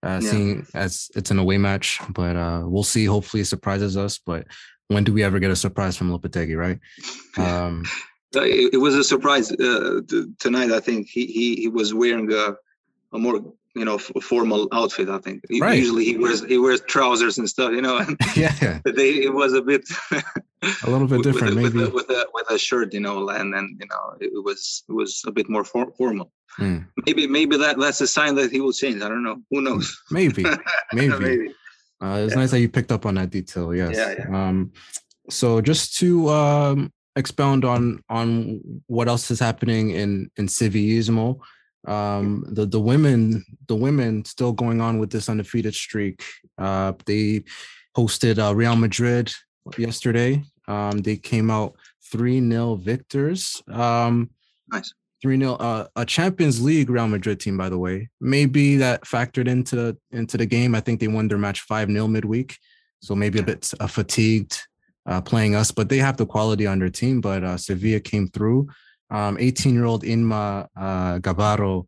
uh, 0.04 0.20
yeah. 0.22 0.30
seeing 0.30 0.68
as 0.74 1.10
it's 1.16 1.32
an 1.32 1.40
away 1.40 1.58
match. 1.58 2.00
But 2.10 2.36
uh, 2.36 2.64
we'll 2.66 2.84
see. 2.84 3.06
Hopefully, 3.06 3.42
it 3.42 3.48
surprises 3.48 3.98
us. 3.98 4.20
But 4.20 4.48
when 4.88 5.04
do 5.04 5.14
we 5.14 5.24
ever 5.24 5.40
get 5.40 5.52
a 5.52 5.56
surprise 5.56 5.98
from 5.98 6.12
Lopetegui, 6.12 6.58
right? 6.58 6.80
Um, 7.38 7.86
it, 8.34 8.74
it, 8.74 8.78
was 8.78 8.96
a 8.96 9.04
surprise 9.04 9.52
uh, 9.52 10.02
tonight. 10.40 10.72
I 10.72 10.80
think 10.80 11.08
he 11.08 11.26
he, 11.26 11.56
he 11.56 11.68
was 11.68 11.94
wearing 11.94 12.32
a, 12.32 12.56
a 13.14 13.20
more 13.20 13.42
you 13.76 13.86
know 13.86 13.98
formal 13.98 14.68
outfit 14.72 15.10
i 15.10 15.18
think 15.20 15.42
right. 15.60 15.78
usually 15.78 16.06
he 16.06 16.18
wears 16.18 16.44
he 16.46 16.58
wears 16.58 16.82
trousers 16.82 17.38
and 17.38 17.50
stuff 17.50 17.72
you 17.72 17.82
know 17.82 18.06
yeah 18.36 18.80
they, 18.86 19.24
it 19.24 19.34
was 19.34 19.54
a 19.54 19.62
bit 19.62 19.84
a 20.84 20.90
little 20.90 21.08
bit 21.08 21.24
different 21.28 21.56
with, 21.56 21.74
maybe 21.74 21.80
with 21.80 21.90
a, 21.90 21.94
with 21.94 22.10
a, 22.10 22.26
with 22.34 22.52
a 22.52 22.58
shirt 22.58 22.94
you 22.94 23.00
know 23.00 23.30
and 23.30 23.54
then 23.54 23.78
you 23.80 23.88
know 23.88 24.16
it 24.20 24.44
was 24.44 24.84
it 24.90 24.94
was 24.94 25.24
a 25.26 25.32
bit 25.32 25.50
more 25.50 25.64
for, 25.64 25.92
formal 25.98 26.32
mm. 26.60 26.86
maybe 27.06 27.28
maybe 27.28 27.58
that 27.58 27.80
that's 27.80 28.02
a 28.02 28.08
sign 28.08 28.36
that 28.36 28.52
he 28.52 28.60
will 28.60 28.74
change 28.74 29.02
i 29.02 29.08
don't 29.08 29.24
know 29.24 29.38
who 29.50 29.62
knows 29.62 29.98
maybe 30.12 30.46
maybe, 30.94 31.18
maybe. 31.20 31.48
Uh, 32.02 32.18
it's 32.24 32.34
yeah. 32.34 32.40
nice 32.40 32.52
that 32.52 32.60
you 32.60 32.68
picked 32.68 32.92
up 32.92 33.06
on 33.06 33.16
that 33.16 33.30
detail 33.30 33.74
yes 33.74 33.96
yeah, 33.96 34.16
yeah. 34.18 34.48
um 34.48 34.72
so 35.30 35.62
just 35.62 35.98
to 35.98 36.30
um 36.30 36.92
expound 37.16 37.64
on 37.66 38.02
on 38.10 38.60
what 38.88 39.08
else 39.08 39.32
is 39.32 39.40
happening 39.40 39.92
in 39.92 40.30
in 40.38 40.48
Sevillismo 40.48 41.40
um 41.88 42.46
the 42.48 42.66
the 42.66 42.80
women 42.80 43.44
the 43.68 43.76
women 43.76 44.24
still 44.26 44.52
going 44.52 44.82
on 44.82 45.00
with 45.00 45.12
this 45.12 45.30
undefeated 45.30 45.74
streak. 45.74 46.24
Uh 46.58 46.94
they 47.06 47.44
hosted 47.98 48.38
uh, 48.38 48.56
real 48.56 48.76
madrid 48.76 49.32
yesterday. 49.78 50.44
Um 50.68 51.00
they 51.00 51.18
came 51.18 51.50
out 51.50 51.76
3-0 52.14 52.80
victors. 52.80 53.62
Um 53.72 54.30
nice. 54.72 54.94
3-0 55.26 55.58
uh, 55.60 55.88
a 55.96 56.06
champions 56.06 56.62
league 56.62 56.90
real 56.90 57.08
madrid 57.08 57.40
team 57.40 57.58
by 57.58 57.70
the 57.70 57.78
way. 57.78 58.10
Maybe 58.20 58.78
that 58.78 59.04
factored 59.04 59.48
into 59.48 59.98
into 60.12 60.38
the 60.38 60.46
game. 60.46 60.76
I 60.76 60.82
think 60.82 61.00
they 61.00 61.08
won 61.08 61.28
their 61.28 61.38
match 61.38 61.68
5-0 61.68 62.10
midweek. 62.10 62.58
So 63.02 63.16
maybe 63.16 63.40
a 63.40 63.44
bit 63.44 63.72
uh, 63.80 63.88
fatigued 63.88 64.60
uh, 65.08 65.22
playing 65.22 65.56
us 65.56 65.72
but 65.72 65.90
they 65.90 65.98
have 65.98 66.18
the 66.18 66.28
quality 66.28 66.68
on 66.68 66.78
their 66.78 66.90
team. 66.92 67.22
But 67.22 67.44
uh, 67.44 67.58
sevilla 67.58 68.00
came 68.00 68.28
through 68.28 68.70
um, 69.12 69.38
18 69.40 69.74
year 69.74 69.86
old 69.86 70.04
Inma 70.04 70.68
uh, 70.76 71.20
Gabarro 71.20 71.86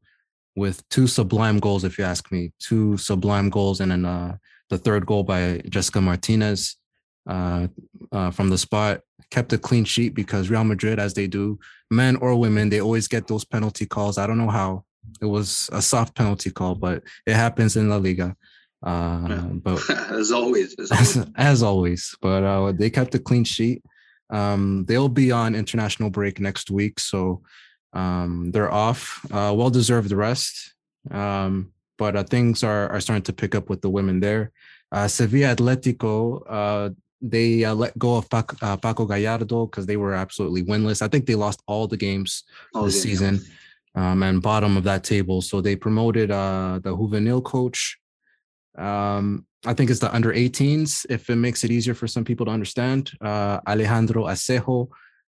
with 0.56 0.88
two 0.90 1.08
sublime 1.08 1.60
goals, 1.60 1.84
if 1.84 1.98
you 1.98 2.04
ask 2.04 2.32
me, 2.32 2.52
two 2.60 2.98
sublime 2.98 3.50
goals, 3.50 3.80
and 3.80 3.92
then 3.92 4.06
uh, 4.06 4.38
the 4.70 4.78
third 4.78 5.06
goal 5.06 5.24
by 5.24 5.62
Jessica 5.70 6.00
Martinez 6.00 6.78
uh, 7.28 7.68
uh, 8.12 8.32
from 8.32 8.50
the 8.50 8.58
spot. 8.58 9.02
Kept 9.32 9.54
a 9.54 9.58
clean 9.58 9.84
sheet 9.84 10.14
because 10.14 10.50
Real 10.50 10.64
Madrid, 10.64 11.00
as 11.00 11.16
they 11.16 11.26
do, 11.26 11.58
men 11.90 12.18
or 12.18 12.36
women, 12.36 12.70
they 12.70 12.82
always 12.82 13.08
get 13.08 13.26
those 13.26 13.44
penalty 13.44 13.88
calls. 13.88 14.20
I 14.20 14.28
don't 14.28 14.38
know 14.38 14.50
how. 14.50 14.84
It 15.22 15.26
was 15.26 15.70
a 15.72 15.82
soft 15.82 16.16
penalty 16.16 16.52
call, 16.52 16.76
but 16.76 17.04
it 17.26 17.34
happens 17.34 17.76
in 17.76 17.90
La 17.90 17.98
Liga. 17.98 18.36
Uh, 18.86 19.26
yeah. 19.30 19.42
But 19.54 19.90
as 20.12 20.32
always, 20.32 20.76
as 20.76 20.92
always, 20.92 21.18
as, 21.18 21.28
as 21.36 21.64
always. 21.64 22.16
But 22.22 22.44
uh, 22.44 22.72
they 22.74 22.90
kept 22.90 23.16
a 23.16 23.20
clean 23.20 23.44
sheet. 23.44 23.84
Um, 24.34 24.86
they'll 24.88 25.10
be 25.10 25.32
on 25.32 25.56
international 25.56 26.10
break 26.10 26.39
next 26.39 26.72
week, 26.72 27.00
so 27.00 27.41
um, 27.93 28.52
they're 28.52 28.72
off. 28.72 29.26
Uh, 29.32 29.54
well 29.56 29.69
deserved 29.69 30.12
rest. 30.12 30.74
Um, 31.12 31.72
but 31.98 32.15
uh, 32.15 32.24
things 32.24 32.63
are 32.63 32.89
are 32.89 33.00
starting 33.00 33.24
to 33.24 33.34
pick 33.34 33.54
up 33.56 33.69
with 33.69 33.82
the 33.82 33.89
women 33.89 34.19
there. 34.19 34.52
Uh, 34.91 35.08
Sevilla 35.08 35.56
Atletico, 35.56 36.43
uh, 36.48 36.89
they 37.22 37.63
uh, 37.63 37.74
let 37.74 37.98
go 37.98 38.17
of 38.17 38.30
Paco, 38.30 38.56
uh, 38.62 38.78
Paco 38.78 39.06
Gallardo 39.06 39.65
because 39.65 39.86
they 39.86 39.98
were 39.98 40.13
absolutely 40.13 40.63
winless. 40.63 41.02
I 41.02 41.08
think 41.08 41.26
they 41.26 41.36
lost 41.36 41.62
all 41.67 41.88
the 41.88 41.98
games 41.98 42.43
oh, 42.76 42.86
this 42.86 43.02
season 43.02 43.41
um, 43.96 44.24
and 44.24 44.41
bottom 44.41 44.78
of 44.78 44.84
that 44.84 45.04
table. 45.04 45.41
So 45.41 45.62
they 45.62 45.76
promoted 45.76 46.32
uh, 46.32 46.80
the 46.84 46.96
juvenil 46.96 47.43
coach. 47.43 47.98
Um, 48.78 49.46
I 49.66 49.74
think 49.74 49.90
it's 49.90 50.00
the 50.00 50.14
under 50.14 50.34
18s, 50.34 51.06
if 51.10 51.30
it 51.30 51.36
makes 51.36 51.64
it 51.64 51.72
easier 51.72 51.94
for 51.94 52.08
some 52.08 52.26
people 52.26 52.46
to 52.48 52.52
understand. 52.52 53.12
Uh, 53.22 53.60
Alejandro 53.68 54.26
Acejo 54.26 54.90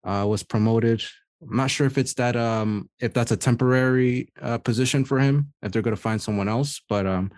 uh, 0.04 0.26
was 0.28 0.43
promoted. 0.43 1.04
I'm 1.41 1.56
not 1.56 1.69
sure 1.69 1.88
if 1.88 1.97
it's 1.97 2.15
that 2.15 2.36
um, 2.36 2.89
if 3.00 3.13
that's 3.13 3.32
a 3.32 3.38
temporary 3.38 4.30
uh, 4.41 4.58
position 4.58 5.06
for 5.06 5.19
him, 5.19 5.54
if 5.62 5.71
they're 5.71 5.84
going 5.84 5.95
to 5.95 6.02
find 6.02 6.21
someone 6.21 6.50
else. 6.50 6.82
But 6.89 7.06
um, 7.06 7.32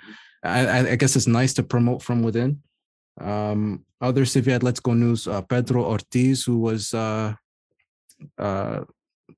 I, 0.43 0.91
I, 0.91 0.95
guess 0.95 1.17
it's 1.17 1.27
nice 1.27 1.53
to 1.55 1.63
promote 1.63 2.01
from 2.01 2.23
within. 2.23 2.61
Um, 3.19 3.83
other 3.99 4.25
Sevilla 4.25 4.59
Atletico 4.59 4.97
news: 4.97 5.27
uh, 5.27 5.41
Pedro 5.41 5.83
Ortiz, 5.83 6.45
who 6.45 6.59
was 6.59 6.93
uh, 6.93 7.33
uh, 8.37 8.81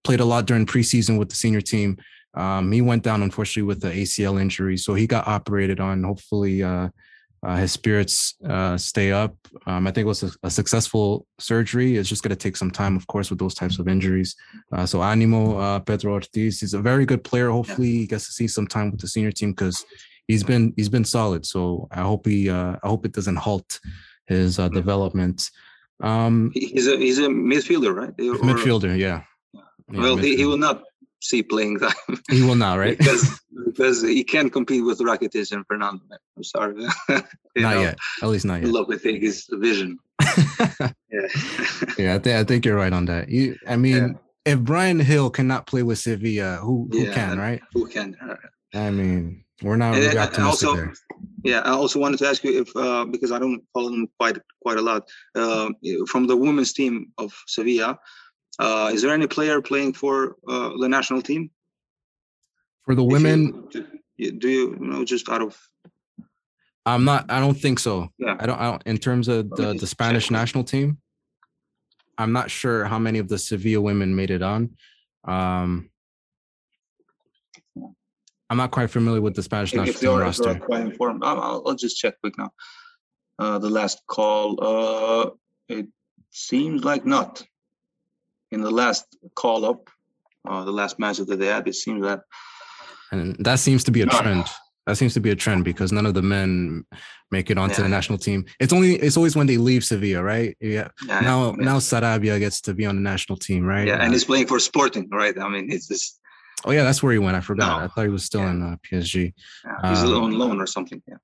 played 0.04 0.20
a 0.20 0.26
lot 0.26 0.46
during 0.46 0.68
preseason 0.68 1.18
with 1.18 1.30
the 1.30 1.36
senior 1.36 1.62
team. 1.62 1.98
Um, 2.34 2.72
he 2.72 2.82
went 2.82 3.04
down 3.04 3.24
unfortunately 3.24 3.64
with 3.64 3.82
the 3.82 3.90
ACL 3.90 4.40
injury, 4.40 4.78
so 4.78 4.94
he 4.94 5.08
got 5.08 5.28
operated 5.28 5.80
on. 5.80 6.04
Hopefully, 6.04 6.64
uh, 6.64 6.90
uh, 7.44 7.56
his 7.56 7.72
spirits 7.72 8.36
uh, 8.48 8.78
stay 8.78 9.12
up. 9.12 9.36
Um, 9.66 9.88
I 9.88 9.92
think 9.92 10.06
it 10.06 10.08
was 10.08 10.24
a, 10.24 10.32
a, 10.44 10.50
successful 10.50 11.26
surgery. 11.40 11.98
It's 11.98 12.08
just 12.08 12.22
going 12.22 12.30
to 12.30 12.36
take 12.36 12.56
some 12.56 12.70
time, 12.70 12.96
of 12.96 13.08
course, 13.08 13.32
with 13.32 13.40
those 13.40 13.56
types 13.56 13.80
of 13.80 13.88
injuries. 13.88 14.36
Uh, 14.72 14.86
so, 14.86 15.02
animo, 15.02 15.58
uh, 15.58 15.80
Pedro 15.80 16.14
Ortiz. 16.14 16.60
He's 16.60 16.76
a 16.76 16.82
very 16.82 17.06
good 17.06 17.24
player. 17.24 17.50
Hopefully, 17.50 17.92
he 17.92 18.08
gets 18.08 18.28
to 18.28 18.32
see 18.32 18.48
some 18.48 18.68
time 18.68 18.92
with 18.92 19.02
the 19.02 19.08
senior 19.08 19.32
team 19.32 19.52
because 19.52 19.84
he's 20.28 20.44
been 20.44 20.74
he's 20.76 20.90
been 20.90 21.06
solid. 21.06 21.46
So, 21.46 21.88
I 21.92 22.02
hope 22.02 22.28
he 22.28 22.50
uh, 22.50 22.76
I 22.84 22.88
hope 22.88 23.06
it 23.06 23.14
doesn't 23.14 23.38
halt 23.38 23.80
his 24.28 24.60
uh, 24.60 24.70
development. 24.70 25.50
Um, 26.02 26.52
he's 26.54 26.88
a 26.88 26.96
he's 26.98 27.18
a 27.18 27.28
midfielder, 27.28 27.94
right? 27.94 28.10
Or, 28.10 28.36
midfielder, 28.38 28.98
yeah. 28.98 29.24
yeah. 29.54 29.62
Well, 29.90 30.16
he, 30.16 30.36
he 30.36 30.46
will 30.46 30.58
not 30.58 30.84
see 31.22 31.44
playing 31.44 31.80
time. 31.80 31.94
He 32.30 32.42
will 32.42 32.56
not, 32.56 32.78
right? 32.78 32.98
because 32.98 33.40
because 33.66 34.02
he 34.02 34.24
can't 34.24 34.52
compete 34.52 34.84
with 34.84 35.00
Rakitic 35.00 35.52
and 35.52 35.66
Fernando. 35.66 36.02
I'm 36.36 36.44
sorry. 36.44 36.76
not 37.10 37.24
know, 37.56 37.82
yet. 37.82 37.98
At 38.22 38.30
least 38.30 38.46
not 38.46 38.62
yet. 38.62 38.76
I 38.76 38.98
think 38.98 39.24
is 39.24 39.48
vision. 39.52 39.98
yeah. 40.60 40.88
yeah, 41.98 42.16
I 42.16 42.20
think 42.20 42.28
I 42.28 42.44
think 42.44 42.66
you're 42.66 42.76
right 42.76 42.94
on 42.94 43.06
that. 43.06 43.30
You, 43.30 43.58
I 43.68 43.78
mean, 43.78 44.20
yeah. 44.46 44.54
if 44.54 44.60
Bryan 44.60 45.00
Gil 45.00 45.30
cannot 45.30 45.68
play 45.68 45.84
with 45.84 46.00
Sevilla, 46.00 46.58
who 46.62 46.90
who 46.92 47.06
yeah, 47.06 47.14
can, 47.14 47.38
right? 47.38 47.62
Who 47.74 47.88
can? 47.88 48.18
I 48.74 48.90
mean, 48.90 49.44
we're 49.62 49.78
not 49.78 49.96
really 49.96 50.18
optimistic 50.18 50.70
also, 50.70 50.76
there. 50.76 50.94
Yeah, 51.44 51.60
I 51.60 51.72
also 51.72 52.00
wanted 52.00 52.18
to 52.20 52.28
ask 52.28 52.44
you 52.44 52.62
if 52.62 52.76
uh, 52.76 53.06
because 53.06 53.32
I 53.32 53.40
don't 53.40 53.64
follow 53.74 53.90
them 53.90 54.08
quite 54.20 54.38
quite 54.62 54.78
a 54.78 54.82
lot 54.82 55.08
uh, 55.36 55.70
from 56.08 56.28
the 56.28 56.36
women's 56.36 56.74
team 56.74 57.12
of 57.18 57.34
Sevilla. 57.48 58.00
Uh, 58.60 58.92
is 58.94 59.02
there 59.02 59.14
any 59.14 59.28
player 59.28 59.62
playing 59.62 59.94
for 59.94 60.36
uh, 60.48 60.72
the 60.80 60.88
national 60.88 61.22
team? 61.22 61.50
For 62.84 62.96
the 62.96 63.04
women, 63.04 63.68
you, 64.18 64.32
do 64.32 64.50
you, 64.50 64.72
you 64.72 64.88
know 64.88 65.06
just 65.06 65.30
out 65.30 65.42
of? 65.42 65.58
I'm 66.86 67.06
not. 67.06 67.30
I 67.30 67.40
don't 67.40 67.54
think 67.54 67.80
so. 67.80 68.10
Yeah. 68.18 68.36
I 68.40 68.46
don't. 68.46 68.60
I 68.60 68.72
don't 68.72 68.84
in 68.86 68.98
terms 68.98 69.28
of 69.28 69.50
the 69.52 69.74
the 69.74 69.88
Spanish 69.88 70.26
check. 70.26 70.32
national 70.32 70.64
team, 70.64 70.98
I'm 72.18 72.32
not 72.32 72.50
sure 72.50 72.86
how 72.86 73.00
many 73.00 73.20
of 73.20 73.28
the 73.28 73.38
Sevilla 73.38 73.82
women 73.82 74.16
made 74.16 74.32
it 74.32 74.42
on. 74.42 74.72
Um, 75.26 75.90
I'm 78.50 78.58
not 78.58 78.72
quite 78.72 78.90
familiar 78.90 79.22
with 79.22 79.36
the 79.36 79.44
Spanish 79.44 79.74
national 79.74 79.94
team 79.94 80.20
roster. 80.20 80.56
Quite 80.56 80.82
informed. 80.82 81.24
I'll, 81.24 81.64
I'll, 81.66 81.76
just 81.76 81.98
check 81.98 82.16
quick 82.20 82.38
now. 82.38 82.52
Uh, 83.40 83.60
the 83.60 83.70
last 83.70 84.02
call. 84.08 84.58
Uh, 84.62 85.30
it 85.70 85.88
seems 86.32 86.84
like 86.84 87.06
not 87.06 87.44
in 88.52 88.62
the 88.62 88.72
last 88.72 89.06
call 89.36 89.66
up, 89.66 89.90
uh, 90.48 90.64
the 90.64 90.72
last 90.72 91.00
match 91.00 91.18
that 91.18 91.40
they 91.40 91.48
had, 91.48 91.68
it 91.68 91.76
seems 91.76 92.04
that. 92.04 92.22
And 93.12 93.36
that 93.40 93.60
seems 93.60 93.84
to 93.86 93.92
be 93.92 94.02
a 94.02 94.06
trend. 94.06 94.46
That 94.88 94.98
seems 94.98 95.14
to 95.14 95.20
be 95.20 95.30
a 95.30 95.36
trend 95.36 95.64
because 95.64 95.92
none 95.92 96.06
of 96.06 96.16
the 96.16 96.22
men 96.22 96.86
make 97.30 97.52
it 97.52 97.58
onto 97.58 97.76
yeah. 97.76 97.84
the 97.84 97.90
national 97.90 98.18
team. 98.18 98.46
It's 98.60 98.74
only 98.74 98.96
it's 98.96 99.16
always 99.16 99.36
when 99.36 99.46
they 99.46 99.58
leave 99.58 99.84
Sevilla, 99.84 100.24
right? 100.24 100.58
Yeah. 100.60 100.88
yeah 101.06 101.20
now 101.20 101.52
yeah. 101.52 101.66
now 101.66 101.78
Sarabia 101.78 102.40
gets 102.40 102.62
to 102.62 102.74
be 102.74 102.86
on 102.86 102.96
the 102.96 103.02
national 103.02 103.38
team, 103.38 103.64
right? 103.64 103.88
Yeah, 103.88 104.04
and 104.04 104.12
he's 104.12 104.26
playing 104.26 104.48
for 104.48 104.60
Sporting, 104.60 105.08
right? 105.12 105.38
I 105.38 105.48
mean, 105.50 105.72
it's 105.72 105.88
this. 105.88 106.20
Oh 106.66 106.72
yeah, 106.72 106.84
that's 106.84 107.04
where 107.04 107.14
he 107.14 107.20
went. 107.20 107.38
I 107.38 107.42
forgot. 107.42 107.80
No. 107.80 107.86
I 107.86 107.88
thought 107.90 108.04
he 108.04 108.10
was 108.10 108.26
still 108.26 108.48
in 108.48 108.62
uh, 108.64 108.76
PSG. 108.84 109.34
He's 109.84 110.04
um, 110.04 110.24
on 110.24 110.32
loan 110.32 110.60
or 110.60 110.68
something. 110.68 111.02
Yeah. 111.08 111.18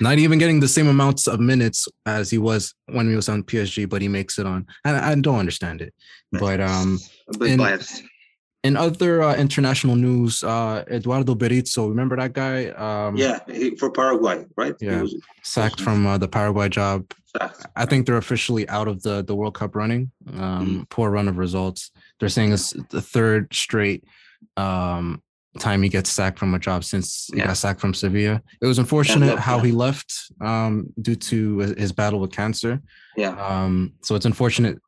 Not 0.00 0.18
even 0.18 0.38
getting 0.38 0.60
the 0.60 0.68
same 0.68 0.88
amounts 0.88 1.26
of 1.26 1.40
minutes 1.40 1.88
as 2.06 2.30
he 2.30 2.38
was 2.38 2.74
when 2.86 3.08
he 3.08 3.16
was 3.16 3.28
on 3.28 3.42
PSG, 3.42 3.88
but 3.88 4.02
he 4.02 4.08
makes 4.08 4.38
it 4.38 4.46
on. 4.46 4.66
I, 4.84 5.12
I 5.12 5.14
don't 5.14 5.38
understand 5.38 5.80
it. 5.80 5.94
But 6.32 6.60
um, 6.60 6.98
in, 7.40 7.60
in 8.64 8.76
other 8.76 9.22
uh, 9.22 9.36
international 9.36 9.96
news, 9.96 10.42
uh, 10.42 10.84
Eduardo 10.90 11.34
Berizzo, 11.34 11.88
remember 11.88 12.16
that 12.16 12.32
guy? 12.32 12.68
Um, 12.68 13.16
yeah, 13.16 13.40
he, 13.46 13.76
for 13.76 13.90
Paraguay, 13.90 14.44
right? 14.56 14.74
Yeah, 14.80 15.02
was, 15.02 15.14
sacked 15.42 15.80
from 15.80 16.06
uh, 16.06 16.18
the 16.18 16.28
Paraguay 16.28 16.68
job. 16.68 17.12
Sacked. 17.36 17.66
I 17.76 17.86
think 17.86 18.06
they're 18.06 18.16
officially 18.18 18.68
out 18.68 18.88
of 18.88 19.02
the 19.02 19.22
the 19.22 19.34
World 19.34 19.54
Cup 19.54 19.74
running. 19.74 20.10
Um, 20.34 20.40
mm 20.40 20.88
Poor 20.90 21.10
run 21.10 21.28
of 21.28 21.38
results. 21.38 21.90
They're 22.20 22.28
saying 22.28 22.52
it's 22.52 22.72
the 22.90 23.02
third 23.02 23.52
straight 23.52 24.04
um, 24.56 25.22
time 25.58 25.82
he 25.82 25.88
gets 25.88 26.10
sacked 26.10 26.38
from 26.38 26.54
a 26.54 26.58
job 26.58 26.84
since 26.84 27.28
he 27.32 27.38
yeah. 27.38 27.46
got 27.46 27.56
sacked 27.56 27.80
from 27.80 27.94
Sevilla. 27.94 28.42
It 28.60 28.66
was 28.66 28.78
unfortunate 28.78 29.38
how 29.38 29.58
he 29.58 29.72
left 29.72 30.12
um, 30.40 30.92
due 31.00 31.16
to 31.16 31.58
his 31.58 31.92
battle 31.92 32.20
with 32.20 32.32
cancer. 32.32 32.80
Yeah. 33.16 33.36
Um, 33.36 33.92
so 34.02 34.14
it's 34.14 34.26
unfortunate. 34.26 34.80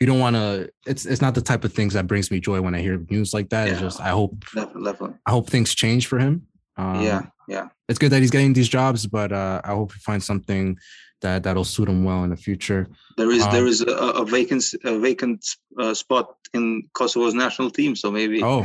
You 0.00 0.06
don't 0.06 0.18
want 0.18 0.36
to. 0.36 0.70
It's 0.86 1.06
it's 1.06 1.20
not 1.20 1.34
the 1.34 1.42
type 1.42 1.64
of 1.64 1.72
things 1.72 1.94
that 1.94 2.06
brings 2.06 2.30
me 2.30 2.40
joy 2.40 2.60
when 2.60 2.74
I 2.74 2.80
hear 2.80 3.04
news 3.10 3.32
like 3.34 3.50
that. 3.50 3.66
Yeah. 3.66 3.72
It's 3.72 3.82
just 3.82 4.00
I 4.00 4.08
hope 4.10 4.44
definitely. 4.54 5.14
I 5.26 5.30
hope 5.30 5.48
things 5.48 5.74
change 5.74 6.06
for 6.06 6.18
him. 6.18 6.46
Um, 6.76 7.02
yeah, 7.02 7.22
yeah. 7.48 7.68
It's 7.88 7.98
good 7.98 8.10
that 8.12 8.20
he's 8.20 8.30
getting 8.30 8.52
these 8.52 8.68
jobs, 8.68 9.06
but 9.06 9.32
uh, 9.32 9.60
I 9.64 9.74
hope 9.74 9.92
he 9.92 10.00
finds 10.00 10.24
something 10.24 10.78
that 11.20 11.42
that'll 11.42 11.64
suit 11.64 11.88
him 11.88 12.04
well 12.04 12.24
in 12.24 12.30
the 12.30 12.36
future. 12.36 12.88
There 13.16 13.30
is 13.30 13.42
um, 13.42 13.52
there 13.52 13.66
is 13.66 13.82
a, 13.82 13.92
a 13.92 14.24
vacant 14.24 14.64
a 14.84 14.98
vacant 14.98 15.44
uh, 15.78 15.94
spot 15.94 16.34
in 16.54 16.88
Kosovo's 16.94 17.34
national 17.34 17.70
team, 17.70 17.94
so 17.94 18.10
maybe 18.10 18.42
oh 18.42 18.64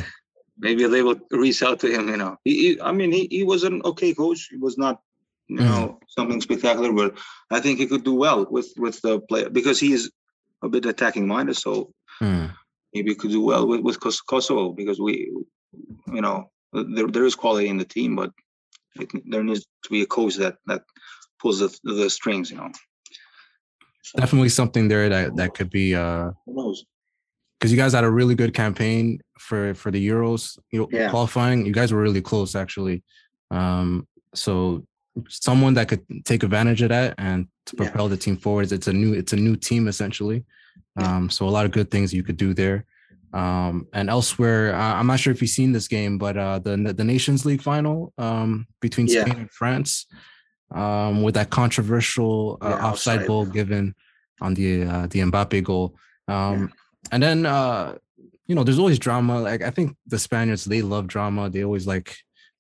maybe 0.57 0.87
they 0.87 1.01
will 1.01 1.19
reach 1.31 1.61
out 1.63 1.79
to 1.81 1.87
him. 1.87 2.09
You 2.09 2.17
know, 2.17 2.37
he, 2.43 2.73
he 2.73 2.81
I 2.81 2.91
mean, 2.91 3.11
he, 3.11 3.27
he 3.29 3.43
was 3.43 3.63
an 3.63 3.81
okay 3.83 4.13
coach. 4.13 4.47
He 4.51 4.57
was 4.57 4.77
not, 4.77 5.01
you 5.47 5.57
mm. 5.57 5.65
know, 5.65 5.99
something 6.07 6.41
spectacular, 6.41 6.91
but 6.91 7.17
I 7.51 7.59
think 7.59 7.79
he 7.79 7.87
could 7.87 8.03
do 8.03 8.13
well 8.13 8.45
with 8.49 8.73
with 8.77 9.01
the 9.01 9.19
player 9.19 9.49
because 9.49 9.79
he 9.79 9.93
is 9.93 10.11
a 10.63 10.69
bit 10.69 10.85
attacking 10.85 11.27
minded. 11.27 11.55
So 11.55 11.93
mm. 12.21 12.51
maybe 12.93 13.11
he 13.11 13.15
could 13.15 13.31
do 13.31 13.41
well 13.41 13.67
with 13.67 13.81
with 13.81 13.99
Kosovo 13.99 14.71
because 14.71 14.99
we, 14.99 15.31
you 16.07 16.21
know, 16.21 16.49
there 16.73 17.07
there 17.07 17.25
is 17.25 17.35
quality 17.35 17.67
in 17.67 17.77
the 17.77 17.85
team, 17.85 18.15
but 18.15 18.31
it, 18.95 19.09
there 19.29 19.43
needs 19.43 19.65
to 19.83 19.89
be 19.89 20.01
a 20.01 20.07
coach 20.07 20.35
that 20.35 20.57
that 20.67 20.83
pulls 21.39 21.59
the 21.59 21.77
the 21.83 22.09
strings. 22.09 22.49
You 22.51 22.57
know. 22.57 22.71
Definitely 24.15 24.49
something 24.49 24.87
there 24.87 25.09
that 25.09 25.35
that 25.35 25.55
could 25.55 25.69
be 25.69 25.95
uh 25.95 26.31
because 26.45 27.71
you 27.71 27.77
guys 27.77 27.93
had 27.93 28.03
a 28.03 28.09
really 28.09 28.35
good 28.35 28.53
campaign 28.53 29.19
for 29.45 29.73
for 29.75 29.91
the 29.91 30.05
Euros 30.07 30.57
yeah. 30.71 31.09
qualifying. 31.09 31.65
You 31.65 31.73
guys 31.73 31.93
were 31.93 32.01
really 32.01 32.21
close 32.21 32.55
actually. 32.55 33.03
Um, 33.51 34.07
so 34.33 34.83
someone 35.29 35.75
that 35.75 35.87
could 35.87 36.03
take 36.25 36.43
advantage 36.43 36.81
of 36.81 36.89
that 36.89 37.15
and 37.17 37.47
to 37.67 37.75
propel 37.75 38.05
yeah. 38.05 38.09
the 38.09 38.17
team 38.17 38.37
forwards. 38.37 38.71
It's 38.71 38.87
a 38.87 38.93
new 38.93 39.13
it's 39.13 39.33
a 39.33 39.37
new 39.37 39.55
team 39.55 39.87
essentially. 39.87 40.43
Um, 40.97 41.29
so 41.29 41.47
a 41.47 41.51
lot 41.51 41.65
of 41.65 41.71
good 41.71 41.91
things 41.91 42.13
you 42.13 42.23
could 42.23 42.37
do 42.37 42.53
there. 42.53 42.85
Um, 43.33 43.87
and 43.93 44.09
elsewhere, 44.09 44.73
I'm 44.73 45.07
not 45.07 45.19
sure 45.19 45.33
if 45.33 45.41
you've 45.41 45.51
seen 45.51 45.73
this 45.73 45.87
game, 45.87 46.17
but 46.17 46.37
uh, 46.37 46.59
the 46.59 46.93
the 46.95 47.03
Nations 47.03 47.45
League 47.45 47.61
final 47.61 48.13
um, 48.17 48.67
between 48.79 49.07
Spain 49.07 49.27
yeah. 49.27 49.39
and 49.41 49.51
France, 49.51 50.05
um, 50.73 51.21
with 51.21 51.35
that 51.35 51.49
controversial 51.49 52.57
uh, 52.61 52.69
yeah, 52.69 52.87
offside, 52.87 53.27
goal 53.27 53.45
given 53.45 53.93
on 54.41 54.53
the 54.53 54.83
uh, 54.83 55.07
the 55.07 55.19
Mbappe 55.19 55.63
goal. 55.63 55.95
Um, 56.27 56.71
and 57.11 57.21
then 57.21 57.45
uh 57.45 57.95
you 58.47 58.55
know 58.55 58.63
there's 58.63 58.79
always 58.79 58.99
drama 58.99 59.39
like 59.39 59.61
i 59.61 59.69
think 59.69 59.95
the 60.07 60.19
spaniards 60.19 60.65
they 60.65 60.81
love 60.81 61.07
drama 61.07 61.49
they 61.49 61.63
always 61.63 61.87
like 61.87 62.17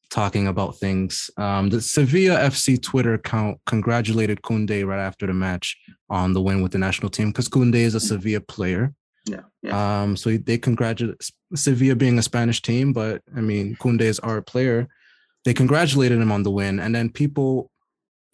talking 0.09 0.47
about 0.47 0.77
things 0.77 1.29
um 1.37 1.69
the 1.69 1.81
sevilla 1.81 2.37
fc 2.37 2.81
twitter 2.81 3.13
account 3.15 3.59
congratulated 3.65 4.41
Koundé 4.41 4.85
right 4.85 4.99
after 4.99 5.25
the 5.25 5.33
match 5.33 5.77
on 6.09 6.33
the 6.33 6.41
win 6.41 6.61
with 6.61 6.71
the 6.71 6.77
national 6.77 7.09
team 7.09 7.29
because 7.29 7.49
Koundé 7.49 7.75
is 7.75 7.95
a 7.95 7.99
mm. 7.99 8.07
sevilla 8.07 8.41
player 8.41 8.93
yeah, 9.25 9.41
yeah. 9.63 10.01
um 10.03 10.15
so 10.15 10.37
they 10.37 10.57
congratulate 10.57 11.17
sevilla 11.55 11.95
being 11.95 12.19
a 12.19 12.23
spanish 12.23 12.61
team 12.61 12.93
but 12.93 13.21
i 13.35 13.41
mean 13.41 13.75
Koundé 13.77 14.01
is 14.01 14.19
our 14.19 14.41
player 14.41 14.87
they 15.43 15.53
congratulated 15.53 16.19
him 16.19 16.31
on 16.31 16.43
the 16.43 16.51
win 16.51 16.79
and 16.79 16.93
then 16.93 17.09
people 17.09 17.71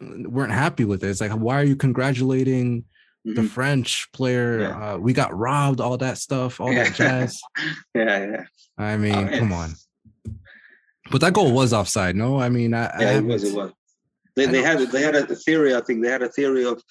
weren't 0.01 0.51
happy 0.51 0.83
with 0.83 1.03
it 1.03 1.09
it's 1.09 1.21
like 1.21 1.31
why 1.31 1.55
are 1.55 1.63
you 1.63 1.75
congratulating 1.75 2.83
mm-hmm. 3.25 3.33
the 3.33 3.43
French 3.43 4.07
player. 4.13 4.61
Yeah. 4.61 4.93
Uh, 4.93 4.97
we 4.97 5.13
got 5.13 5.35
robbed, 5.35 5.81
all 5.81 5.97
that 5.97 6.17
stuff, 6.17 6.59
all 6.59 6.73
that 6.73 6.93
jazz. 6.95 7.39
yeah, 7.95 8.25
yeah. 8.25 8.43
I 8.77 8.97
mean, 8.97 9.15
oh, 9.15 9.37
come 9.37 9.53
on. 9.53 9.73
But 11.11 11.21
that 11.21 11.33
goal 11.33 11.51
was 11.51 11.73
offside. 11.73 12.15
No, 12.15 12.39
I 12.39 12.49
mean, 12.49 12.73
I, 12.73 12.83
yeah, 12.99 13.09
I 13.09 13.13
it 13.15 13.25
was. 13.25 13.43
It 13.43 13.55
was. 13.55 13.71
They, 14.35 14.45
they 14.45 14.61
had 14.61 14.79
they 14.79 15.01
had 15.01 15.15
a 15.15 15.35
theory. 15.35 15.75
I 15.75 15.81
think 15.81 16.01
they 16.01 16.09
had 16.09 16.23
a 16.23 16.29
theory 16.29 16.65
of 16.65 16.81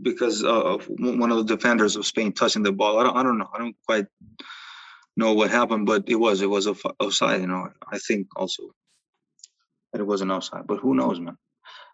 because 0.00 0.42
of 0.42 0.86
one 0.88 1.30
of 1.30 1.38
the 1.38 1.56
defenders 1.56 1.96
of 1.96 2.06
Spain 2.06 2.32
touching 2.32 2.62
the 2.62 2.72
ball. 2.72 2.98
I 2.98 3.02
don't. 3.02 3.16
I 3.16 3.22
don't 3.22 3.38
know. 3.38 3.50
I 3.52 3.58
don't 3.58 3.76
quite 3.86 4.06
know 5.16 5.34
what 5.34 5.50
happened, 5.50 5.86
but 5.86 6.04
it 6.08 6.14
was 6.14 6.40
it 6.40 6.48
was 6.48 6.66
offside. 6.66 7.42
You 7.42 7.46
know, 7.48 7.68
I 7.92 7.98
think 7.98 8.28
also 8.36 8.62
that 9.92 10.00
it 10.00 10.06
was 10.06 10.22
an 10.22 10.30
offside. 10.30 10.66
But 10.66 10.78
who 10.78 10.94
knows, 10.94 11.20
man? 11.20 11.36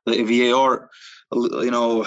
The 0.06 0.22
VAR, 0.22 0.90
you 1.32 1.70
know, 1.70 2.06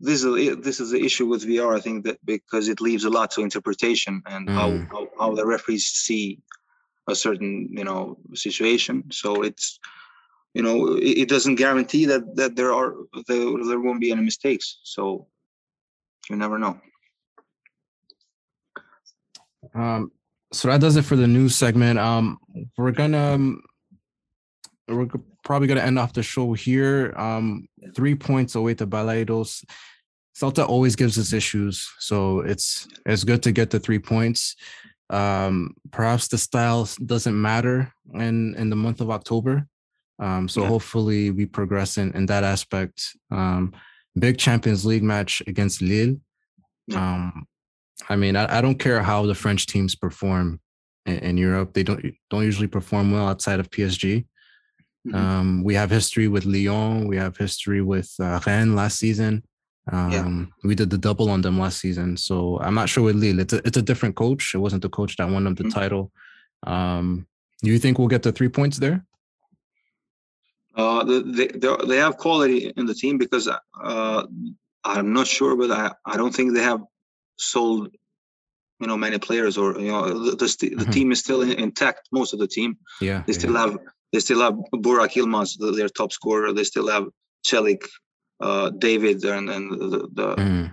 this 0.00 0.22
is 0.22 0.56
this 0.58 0.80
is 0.80 0.90
the 0.90 1.04
issue 1.04 1.26
with 1.26 1.46
VR. 1.46 1.76
I 1.76 1.80
think 1.80 2.04
that 2.04 2.24
because 2.24 2.68
it 2.68 2.80
leaves 2.80 3.04
a 3.04 3.10
lot 3.10 3.30
to 3.32 3.42
interpretation 3.42 4.22
and 4.26 4.48
mm. 4.48 4.54
how, 4.54 4.68
how, 4.90 5.08
how 5.18 5.34
the 5.34 5.46
referees 5.46 5.86
see 5.86 6.40
a 7.08 7.14
certain 7.14 7.68
you 7.70 7.84
know 7.84 8.18
situation. 8.34 9.04
So 9.10 9.42
it's 9.42 9.78
you 10.56 10.62
know, 10.62 10.96
it, 10.96 11.18
it, 11.18 11.28
doesn't 11.28 11.56
guarantee 11.56 12.06
that 12.06 12.34
that 12.36 12.56
there 12.56 12.72
are 12.72 12.94
there, 13.28 13.64
there 13.68 13.78
won't 13.78 14.00
be 14.00 14.10
any 14.10 14.22
mistakes. 14.22 14.78
So 14.84 15.26
you 16.30 16.36
never 16.36 16.58
know. 16.58 16.80
Um, 19.74 20.12
so 20.54 20.68
that 20.68 20.80
does 20.80 20.96
it 20.96 21.02
for 21.02 21.16
the 21.16 21.26
news 21.26 21.54
segment. 21.54 21.98
Um, 21.98 22.38
we're 22.78 22.92
gonna 22.92 23.34
um, 23.34 23.62
we're 24.88 25.08
probably 25.44 25.68
gonna 25.68 25.80
end 25.80 25.98
off 25.98 26.12
the 26.12 26.22
show 26.22 26.52
here. 26.52 27.12
Um, 27.16 27.68
three 27.94 28.14
points 28.14 28.54
away 28.54 28.74
to 28.74 28.86
Balaidos. 28.86 29.64
Celta 30.36 30.68
always 30.68 30.96
gives 30.96 31.18
us 31.18 31.32
issues, 31.32 31.88
so 31.98 32.40
it's 32.40 32.86
it's 33.06 33.24
good 33.24 33.42
to 33.44 33.52
get 33.52 33.70
the 33.70 33.80
three 33.80 33.98
points. 33.98 34.54
Um, 35.08 35.74
perhaps 35.92 36.28
the 36.28 36.38
style 36.38 36.88
doesn't 37.04 37.40
matter 37.40 37.92
in 38.14 38.54
in 38.56 38.70
the 38.70 38.76
month 38.76 39.00
of 39.00 39.10
October. 39.10 39.66
Um, 40.18 40.48
so 40.48 40.62
yeah. 40.62 40.68
hopefully 40.68 41.30
we 41.30 41.46
progress 41.46 41.98
in 41.98 42.12
in 42.12 42.26
that 42.26 42.44
aspect. 42.44 43.16
Um, 43.30 43.72
big 44.18 44.38
Champions 44.38 44.84
League 44.86 45.02
match 45.02 45.42
against 45.46 45.82
Lille. 45.82 46.16
Um, 46.94 47.46
I 48.08 48.16
mean, 48.16 48.36
I, 48.36 48.58
I, 48.58 48.60
don't 48.60 48.78
care 48.78 49.02
how 49.02 49.26
the 49.26 49.34
French 49.34 49.66
teams 49.66 49.96
perform 49.96 50.60
in, 51.04 51.18
in, 51.18 51.36
Europe. 51.36 51.72
They 51.72 51.82
don't 51.82 52.04
don't 52.30 52.44
usually 52.44 52.68
perform 52.68 53.10
well 53.10 53.26
outside 53.26 53.58
of 53.58 53.70
PSG. 53.70 54.26
Mm-hmm. 55.06 55.14
Um, 55.14 55.64
we 55.64 55.74
have 55.74 55.90
history 55.90 56.28
with 56.28 56.44
Lyon. 56.44 57.06
We 57.06 57.16
have 57.16 57.36
history 57.36 57.82
with 57.82 58.12
uh, 58.18 58.40
Rennes 58.46 58.74
last 58.74 58.98
season. 58.98 59.44
Um, 59.92 60.12
yeah. 60.12 60.68
We 60.68 60.74
did 60.74 60.90
the 60.90 60.98
double 60.98 61.30
on 61.30 61.42
them 61.42 61.58
last 61.58 61.78
season. 61.78 62.16
So 62.16 62.58
I'm 62.60 62.74
not 62.74 62.88
sure 62.88 63.04
with 63.04 63.16
Lille. 63.16 63.38
It's 63.40 63.52
a, 63.52 63.58
it's 63.64 63.76
a 63.76 63.82
different 63.82 64.16
coach. 64.16 64.54
It 64.54 64.58
wasn't 64.58 64.82
the 64.82 64.88
coach 64.88 65.16
that 65.16 65.28
won 65.28 65.44
them 65.44 65.54
the 65.54 65.64
mm-hmm. 65.64 65.78
title. 65.78 66.10
Um, 66.66 67.26
do 67.62 67.70
you 67.70 67.78
think 67.78 67.98
we'll 67.98 68.08
get 68.08 68.22
the 68.22 68.32
three 68.32 68.48
points 68.48 68.78
there? 68.78 69.04
Uh, 70.74 71.04
they, 71.04 71.46
they, 71.46 71.76
they 71.86 71.96
have 71.96 72.18
quality 72.18 72.72
in 72.76 72.86
the 72.86 72.94
team 72.94 73.16
because 73.16 73.48
uh, 73.48 74.26
I'm 74.84 75.12
not 75.12 75.26
sure, 75.26 75.56
but 75.56 75.70
I, 75.70 75.92
I 76.04 76.16
don't 76.16 76.34
think 76.34 76.52
they 76.52 76.62
have 76.62 76.82
sold 77.36 77.94
you 78.80 78.86
know 78.86 78.96
many 78.96 79.18
players 79.18 79.56
or 79.56 79.78
you 79.78 79.90
know 79.90 80.08
the, 80.08 80.36
the, 80.36 80.36
the 80.36 80.46
mm-hmm. 80.46 80.90
team 80.90 81.12
is 81.12 81.18
still 81.18 81.42
intact 81.42 82.08
most 82.12 82.32
of 82.32 82.38
the 82.38 82.46
team 82.46 82.76
yeah 83.00 83.22
they 83.26 83.32
still 83.32 83.52
yeah. 83.52 83.60
have 83.60 83.78
they 84.16 84.20
still 84.20 84.40
have 84.40 84.54
Burak 84.86 85.12
Yilmaz 85.12 85.48
their 85.76 85.90
top 85.90 86.10
scorer. 86.10 86.50
They 86.54 86.64
still 86.64 86.88
have 86.88 87.06
Celik 87.46 87.82
uh, 88.40 88.70
David 88.70 89.22
and 89.24 89.50
and 89.50 89.64
the 89.72 90.08
the, 90.18 90.28
mm. 90.36 90.72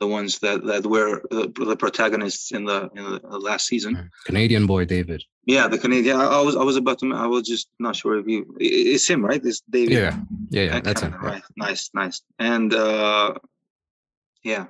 the 0.00 0.06
ones 0.06 0.38
that 0.40 0.58
that 0.66 0.84
were 0.84 1.22
the, 1.30 1.50
the, 1.70 1.76
protagonists 1.76 2.52
in 2.52 2.66
the 2.66 2.90
in 2.94 3.02
the 3.04 3.38
last 3.48 3.64
season. 3.72 3.92
Mm. 3.96 4.08
Canadian 4.26 4.66
boy 4.66 4.84
David. 4.84 5.24
Yeah 5.46 5.66
the 5.66 5.78
Canadian 5.78 6.20
I, 6.20 6.26
I, 6.40 6.42
was 6.42 6.56
I 6.56 6.64
was 6.70 6.76
about 6.76 6.98
to 6.98 7.14
I 7.14 7.26
was 7.26 7.48
just 7.48 7.68
not 7.78 7.96
sure 7.96 8.18
if 8.18 8.26
you 8.28 8.54
it's 8.60 9.08
him 9.08 9.24
right? 9.24 9.42
It's 9.42 9.62
David. 9.70 9.92
Yeah. 9.92 10.20
Yeah, 10.50 10.62
yeah 10.64 10.80
that's 10.80 11.00
him 11.00 11.14
right 11.22 11.42
nice 11.56 11.90
nice. 11.94 12.20
And 12.38 12.74
uh 12.74 13.32
yeah. 14.42 14.66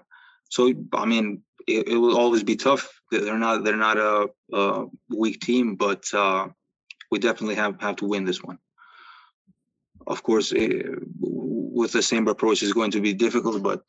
So 0.51 0.73
I 0.93 1.05
mean, 1.05 1.43
it, 1.67 1.89
it, 1.89 1.97
will 1.97 2.17
always 2.17 2.45
be 2.45 2.55
tough. 2.55 2.83
They're 3.11 3.39
not 3.39 3.65
they're 3.65 3.85
not 3.89 3.99
a, 3.99 4.29
a 4.53 4.87
weak 5.09 5.41
team, 5.41 5.75
but 5.75 6.05
uh, 6.15 6.49
we 7.11 7.19
definitely 7.19 7.55
have 7.57 7.81
have 7.81 7.97
to 7.97 8.07
win 8.07 8.25
this 8.25 8.43
one. 8.43 8.59
Of 10.07 10.23
course, 10.23 10.53
eh, 10.53 10.83
with 11.21 11.93
the 11.93 12.03
same 12.03 12.29
approach 12.29 12.63
is 12.63 12.73
going 12.73 12.91
to 12.93 13.01
be 13.01 13.15
difficult, 13.15 13.63
but 13.63 13.83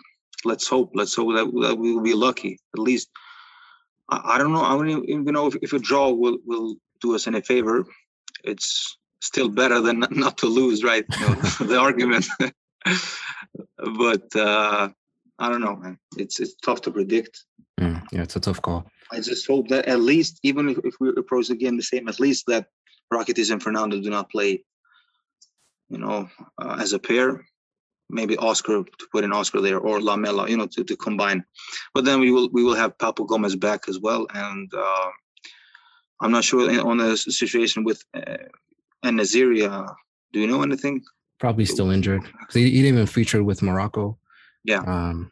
let's 0.43 0.67
hope. 0.67 0.91
Let's 0.93 1.15
hope 1.15 1.36
that, 1.36 1.45
that 1.67 1.78
we 1.78 1.93
will 1.93 2.04
be 2.04 2.13
lucky. 2.13 2.60
At 2.73 2.80
least 2.80 3.10
I, 4.10 4.36
I 4.36 4.38
don't 4.38 4.54
know. 4.54 4.63
I 4.63 4.71
don't 4.71 5.10
even 5.10 5.34
know 5.34 5.47
if, 5.47 5.56
if 5.62 5.73
a 5.73 5.80
draw 5.80 6.10
will 6.12 6.38
will 6.45 6.75
do 7.01 7.15
us 7.15 7.28
any 7.28 7.41
favor. 7.41 7.86
It's 8.43 8.97
still 9.21 9.49
better 9.49 9.82
than 9.82 9.99
not, 9.99 10.15
not 10.15 10.38
to 10.39 10.47
lose, 10.47 10.84
right? 10.84 11.06
You 11.19 11.28
know, 11.28 11.36
the 11.60 11.78
argument. 11.80 12.28
but 13.97 14.36
uh, 14.36 14.89
I 15.39 15.49
don't 15.49 15.62
know, 15.62 15.75
man. 15.75 15.97
It's 16.17 16.39
it's 16.39 16.56
tough 16.56 16.82
to 16.82 16.91
predict. 16.91 17.43
Mm, 17.80 18.04
yeah, 18.12 18.23
it's 18.23 18.36
a 18.36 18.39
tough 18.39 18.62
call. 18.62 18.86
I 19.12 19.19
just 19.19 19.45
hope 19.47 19.67
that 19.69 19.86
at 19.86 19.99
least, 19.99 20.39
even 20.43 20.69
if, 20.69 20.80
if 20.84 20.95
we 20.99 21.10
approach 21.10 21.49
the 21.49 21.56
game 21.56 21.78
the 21.78 21.84
same, 21.84 22.08
at 22.08 22.19
least 22.19 22.45
that 22.47 22.67
Rakitic 23.13 23.51
and 23.51 23.61
Fernando 23.61 23.99
do 24.01 24.09
not 24.09 24.29
play, 24.29 24.63
you 25.89 25.97
know, 25.97 26.29
uh, 26.61 26.77
as 26.79 26.93
a 26.93 26.99
pair. 26.99 27.45
Maybe 28.07 28.37
Oscar 28.37 28.83
to 28.83 29.07
put 29.11 29.23
in 29.23 29.33
Oscar 29.33 29.61
there 29.61 29.79
or 29.79 29.99
Lamela, 29.99 30.47
you 30.47 30.57
know, 30.57 30.67
to, 30.67 30.83
to 30.83 30.95
combine. 30.95 31.43
But 31.95 32.05
then 32.05 32.19
we 32.19 32.31
will 32.31 32.49
we 32.51 32.63
will 32.63 32.75
have 32.75 32.97
Papu 32.99 33.25
Gomez 33.27 33.55
back 33.55 33.89
as 33.89 33.99
well, 33.99 34.27
and 34.31 34.71
uh, 34.73 35.09
I'm 36.21 36.31
not 36.31 36.43
sure 36.43 36.69
on 36.85 36.97
the 36.97 37.17
situation 37.17 37.83
with 37.83 38.03
uh, 38.13 38.37
En-Nesyri. 39.03 39.87
Do 40.33 40.39
you 40.39 40.45
know 40.45 40.61
anything? 40.61 41.01
Probably 41.39 41.65
still 41.65 41.89
injured. 41.89 42.21
He, 42.53 42.69
he 42.69 42.81
didn't 42.83 42.95
even 42.95 43.07
feature 43.07 43.43
with 43.43 43.63
Morocco. 43.63 44.19
Yeah. 44.63 44.83
Um, 44.85 45.31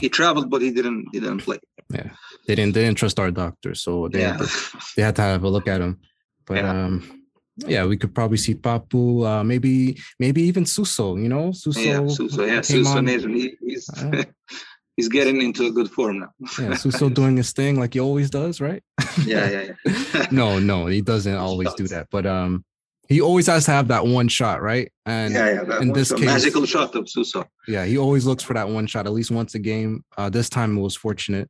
he 0.00 0.08
traveled, 0.08 0.48
but 0.48 0.62
he 0.62 0.70
didn't. 0.70 1.08
He 1.12 1.20
didn't 1.20 1.40
play. 1.40 1.58
Yeah, 1.90 2.08
they 2.46 2.54
didn't. 2.54 2.72
They 2.72 2.84
didn't 2.84 2.96
trust 2.96 3.20
our 3.20 3.30
doctor, 3.30 3.74
so 3.74 4.08
they 4.08 4.20
yeah. 4.20 4.38
had 4.38 4.46
to, 4.46 4.78
they 4.96 5.02
had 5.02 5.16
to 5.16 5.22
have 5.22 5.44
a 5.44 5.48
look 5.50 5.68
at 5.68 5.82
him. 5.82 6.00
But 6.46 6.56
yeah. 6.56 6.70
um, 6.70 7.24
yeah, 7.56 7.84
we 7.86 7.96
could 7.96 8.14
probably 8.14 8.36
see 8.36 8.54
Papu, 8.54 9.26
uh, 9.26 9.44
maybe 9.44 9.98
maybe 10.18 10.42
even 10.42 10.66
Suso. 10.66 11.16
You 11.16 11.28
know, 11.28 11.52
Suso. 11.52 11.80
Yeah, 11.80 12.06
Suso. 12.08 12.44
Yeah, 12.44 12.60
Suso. 12.60 13.02
He, 13.02 13.56
he's 13.60 13.88
uh, 13.90 14.24
he's 14.96 15.08
getting 15.08 15.40
into 15.40 15.66
a 15.66 15.70
good 15.70 15.90
form 15.90 16.20
now. 16.20 16.30
yeah, 16.58 16.74
Suso 16.74 17.08
doing 17.08 17.36
his 17.36 17.52
thing 17.52 17.78
like 17.78 17.94
he 17.94 18.00
always 18.00 18.30
does, 18.30 18.60
right? 18.60 18.82
yeah, 19.24 19.48
yeah, 19.48 19.72
yeah. 20.14 20.26
no, 20.30 20.58
no, 20.58 20.86
he 20.86 21.00
doesn't 21.00 21.36
always 21.36 21.72
do 21.74 21.86
that. 21.88 22.08
But 22.10 22.26
um, 22.26 22.64
he 23.08 23.20
always 23.20 23.46
has 23.46 23.66
to 23.66 23.70
have 23.70 23.88
that 23.88 24.06
one 24.06 24.28
shot, 24.28 24.62
right? 24.62 24.90
And 25.06 25.34
yeah, 25.34 25.62
yeah, 25.62 25.80
in 25.80 25.92
this 25.92 26.12
case, 26.12 26.24
magical 26.24 26.66
shot 26.66 26.94
of 26.96 27.08
Suso. 27.08 27.44
Yeah, 27.68 27.84
he 27.84 27.98
always 27.98 28.26
looks 28.26 28.42
for 28.42 28.54
that 28.54 28.68
one 28.68 28.86
shot 28.86 29.06
at 29.06 29.12
least 29.12 29.30
once 29.30 29.54
a 29.54 29.58
game. 29.58 30.04
Uh, 30.16 30.30
this 30.30 30.48
time 30.48 30.76
it 30.76 30.80
was 30.80 30.96
fortunate. 30.96 31.48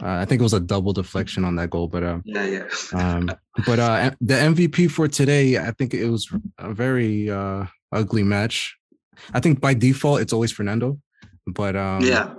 Uh, 0.00 0.18
I 0.20 0.24
think 0.24 0.40
it 0.40 0.44
was 0.44 0.54
a 0.54 0.60
double 0.60 0.92
deflection 0.92 1.44
on 1.44 1.56
that 1.56 1.70
goal, 1.70 1.88
but 1.88 2.04
uh, 2.04 2.18
yeah, 2.24 2.44
yeah. 2.44 2.66
um, 2.92 3.30
but 3.66 3.78
uh, 3.80 4.10
the 4.20 4.34
MVP 4.34 4.90
for 4.90 5.08
today, 5.08 5.58
I 5.58 5.72
think 5.72 5.92
it 5.92 6.08
was 6.08 6.32
a 6.58 6.72
very 6.72 7.28
uh, 7.28 7.66
ugly 7.90 8.22
match. 8.22 8.76
I 9.34 9.40
think 9.40 9.60
by 9.60 9.74
default 9.74 10.20
it's 10.20 10.32
always 10.32 10.52
Fernando, 10.52 10.98
but 11.48 11.74
um, 11.74 12.02
yeah, 12.02 12.34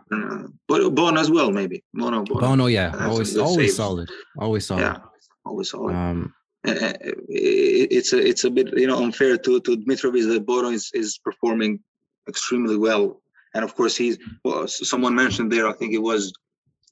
but 0.69 0.95
Bono 0.95 1.19
as 1.19 1.29
well, 1.29 1.51
maybe 1.51 1.83
Bono. 1.93 2.23
Bono, 2.23 2.39
Bono 2.39 2.65
yeah, 2.67 2.95
always 2.97 3.35
always 3.37 3.75
solid, 3.75 4.09
always 4.37 4.65
solid. 4.65 4.81
Yeah, 4.81 4.99
always 5.45 5.69
solid. 5.69 5.95
Um, 5.95 6.33
uh, 6.65 6.93
it's 7.27 8.13
a 8.13 8.25
it's 8.25 8.45
a 8.45 8.49
bit 8.49 8.77
you 8.77 8.87
know 8.87 9.03
unfair 9.03 9.37
to 9.37 9.59
to 9.59 9.77
Dmitrovic 9.77 10.31
that 10.31 10.45
Bono 10.45 10.69
is 10.69 10.91
is 10.93 11.17
performing 11.17 11.81
extremely 12.27 12.77
well, 12.77 13.21
and 13.53 13.65
of 13.65 13.75
course 13.75 13.97
he's 13.97 14.17
well, 14.45 14.65
someone 14.67 15.13
mentioned 15.13 15.51
there. 15.51 15.67
I 15.67 15.73
think 15.73 15.93
it 15.93 16.01
was 16.01 16.31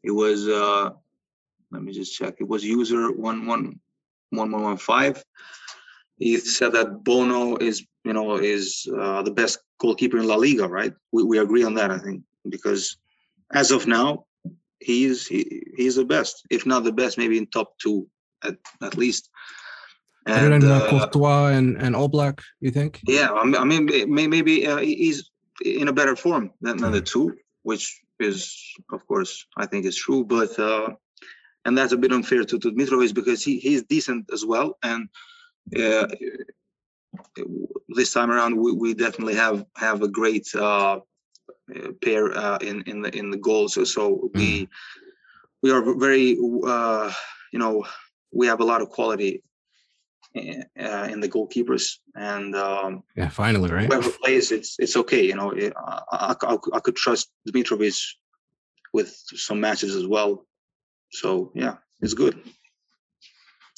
it 0.07 0.13
was 0.21 0.47
uh 0.47 0.89
let 1.71 1.81
me 1.83 1.91
just 1.91 2.15
check. 2.17 2.35
It 2.39 2.47
was 2.47 2.63
user 2.63 3.11
one 3.11 3.45
one 3.45 3.79
one 4.39 4.51
one 4.51 4.63
one 4.63 4.77
five. 4.77 5.23
He 6.17 6.37
said 6.37 6.71
that 6.73 7.03
Bono 7.03 7.57
is 7.57 7.85
you 8.07 8.13
know 8.13 8.27
is 8.55 8.87
uh, 9.01 9.21
the 9.27 9.35
best 9.41 9.59
goalkeeper 9.83 10.17
in 10.17 10.27
La 10.27 10.35
Liga, 10.35 10.67
right? 10.67 10.93
We 11.11 11.23
we 11.23 11.37
agree 11.39 11.63
on 11.63 11.73
that, 11.75 11.91
I 11.91 11.99
think, 11.99 12.23
because 12.55 12.97
as 13.61 13.71
of 13.71 13.87
now, 13.87 14.25
he's 14.79 15.27
he, 15.27 15.41
he's 15.75 15.95
the 15.95 16.05
best, 16.05 16.35
if 16.49 16.65
not 16.65 16.83
the 16.83 16.97
best, 17.01 17.17
maybe 17.17 17.37
in 17.37 17.47
top 17.47 17.69
two 17.83 18.07
at, 18.43 18.55
at 18.81 18.97
least. 18.97 19.29
And, 20.25 20.53
Other 20.53 20.59
than 20.59 20.71
uh, 20.71 20.89
Courtois 20.89 21.51
and, 21.57 21.77
and 21.81 21.95
Oblak, 21.95 22.41
you 22.59 22.71
think? 22.71 22.99
Yeah, 23.07 23.31
I 23.31 23.63
mean, 23.63 23.85
maybe 24.35 24.67
uh, 24.67 24.77
he's 24.77 25.31
in 25.63 25.87
a 25.87 25.93
better 25.93 26.17
form 26.17 26.51
than, 26.59 26.75
than 26.77 26.91
the 26.91 26.99
two, 26.99 27.37
which 27.63 28.01
is, 28.19 28.73
of 28.91 29.05
course, 29.07 29.45
I 29.57 29.65
think 29.65 29.85
is 29.85 29.97
true. 29.97 30.25
But 30.25 30.57
uh, 30.59 30.89
and 31.65 31.77
that's 31.77 31.93
a 31.93 31.97
bit 31.97 32.13
unfair 32.13 32.43
to, 32.43 32.59
to 32.59 32.71
Dmitrovic 32.71 33.13
because 33.13 33.43
he, 33.43 33.59
he's 33.59 33.83
decent 33.83 34.29
as 34.31 34.45
well. 34.45 34.77
And 34.83 35.09
uh, 35.75 36.07
this 37.89 38.13
time 38.13 38.31
around, 38.31 38.57
we, 38.57 38.71
we 38.71 38.93
definitely 38.93 39.35
have 39.35 39.65
have 39.75 40.01
a 40.01 40.07
great 40.07 40.47
uh, 40.55 40.99
pair 42.03 42.35
uh, 42.37 42.57
in 42.57 42.83
in 42.83 43.01
the 43.01 43.15
in 43.15 43.29
the 43.29 43.37
goals. 43.37 43.73
So, 43.73 43.83
so 43.83 44.29
we 44.33 44.63
mm. 44.63 44.67
we 45.61 45.71
are 45.71 45.95
very 45.95 46.37
uh, 46.65 47.11
you 47.51 47.59
know 47.59 47.85
we 48.31 48.47
have 48.47 48.61
a 48.61 48.65
lot 48.65 48.81
of 48.81 48.89
quality 48.89 49.43
uh, 50.79 51.07
in 51.11 51.19
the 51.19 51.29
goalkeepers. 51.29 51.97
And 52.15 52.55
um, 52.55 53.03
yeah 53.15 53.29
finally 53.29 53.69
right? 53.69 53.87
whoever 53.87 54.09
plays 54.09 54.51
it's 54.51 54.75
it's 54.79 54.95
okay 54.95 55.23
you 55.25 55.35
know 55.35 55.51
it, 55.51 55.73
I, 55.77 56.35
I, 56.41 56.57
I, 56.73 56.79
could 56.79 56.95
trust 56.95 57.29
Dmitrovic 57.47 57.97
with 58.93 59.15
some 59.47 59.59
matches 59.59 59.95
as 59.95 60.05
well. 60.07 60.45
So 61.11 61.51
yeah 61.55 61.75
it's 62.01 62.13
good. 62.13 62.39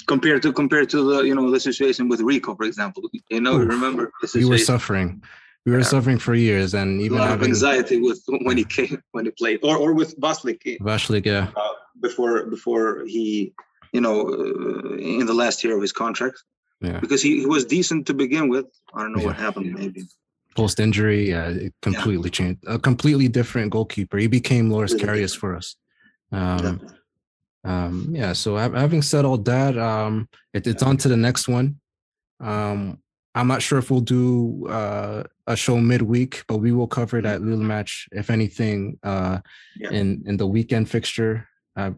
Compared 0.07 0.41
to 0.43 0.53
compared 0.53 0.89
to 0.89 1.03
the 1.09 1.17
you 1.23 1.35
know 1.35 1.51
the 1.51 1.59
situation 1.59 2.07
with 2.09 2.21
Rico 2.21 2.55
for 2.55 2.65
example 2.65 3.03
you 3.29 3.41
know 3.41 3.55
Oof, 3.59 3.69
remember 3.69 4.11
you 4.33 4.49
were 4.49 4.57
suffering. 4.57 5.21
We 5.65 5.73
were 5.73 5.79
yeah. 5.79 5.85
suffering 5.85 6.17
for 6.17 6.33
years 6.33 6.73
and 6.73 7.01
even 7.01 7.17
a 7.17 7.21
lot 7.21 7.29
having... 7.29 7.45
of 7.45 7.49
anxiety 7.49 7.99
with 7.99 8.23
when 8.47 8.57
he 8.57 8.63
came 8.63 9.03
when 9.11 9.25
he 9.25 9.31
played 9.31 9.59
or 9.61 9.77
or 9.77 9.93
with 9.93 10.19
Vaclík 10.19 10.79
Vaclík 10.79 11.25
yeah. 11.25 11.51
uh, 11.55 11.73
before 12.01 12.45
before 12.45 13.03
he 13.05 13.53
you 13.91 14.01
know, 14.01 14.29
uh, 14.29 14.95
in 14.95 15.25
the 15.25 15.33
last 15.33 15.63
year 15.63 15.75
of 15.75 15.81
his 15.81 15.91
contract. 15.91 16.43
Yeah. 16.81 16.99
Because 16.99 17.21
he, 17.21 17.39
he 17.41 17.45
was 17.45 17.65
decent 17.65 18.07
to 18.07 18.13
begin 18.13 18.47
with. 18.47 18.65
I 18.93 19.01
don't 19.01 19.13
know 19.13 19.19
yeah. 19.19 19.27
what 19.27 19.35
happened. 19.35 19.73
Maybe 19.73 20.03
post 20.55 20.79
injury, 20.79 21.29
yeah, 21.29 21.47
it 21.49 21.73
completely 21.81 22.29
yeah. 22.29 22.37
changed. 22.37 22.63
A 22.67 22.79
completely 22.79 23.27
different 23.27 23.71
goalkeeper. 23.71 24.17
He 24.17 24.27
became 24.27 24.69
Loris 24.69 24.93
Karius 24.93 25.35
for 25.35 25.55
us. 25.55 25.75
Um, 26.31 26.81
um, 27.63 28.09
yeah. 28.11 28.33
So 28.33 28.55
having 28.57 29.01
said 29.01 29.25
all 29.25 29.37
that, 29.37 29.77
um, 29.77 30.29
it, 30.53 30.67
it's 30.67 30.83
on 30.83 30.97
to 30.97 31.07
the 31.07 31.17
next 31.17 31.47
one. 31.47 31.79
Um, 32.39 32.99
I'm 33.35 33.47
not 33.47 33.61
sure 33.61 33.79
if 33.79 33.91
we'll 33.91 34.01
do 34.01 34.67
uh, 34.67 35.23
a 35.47 35.55
show 35.55 35.77
midweek, 35.77 36.43
but 36.47 36.57
we 36.57 36.71
will 36.71 36.87
cover 36.87 37.21
that 37.21 37.41
little 37.41 37.63
match, 37.63 38.07
if 38.11 38.29
anything, 38.29 38.97
uh, 39.03 39.39
yeah. 39.77 39.91
in 39.91 40.23
in 40.25 40.37
the 40.37 40.47
weekend 40.47 40.89
fixture. 40.89 41.47
Uh, 41.79 41.91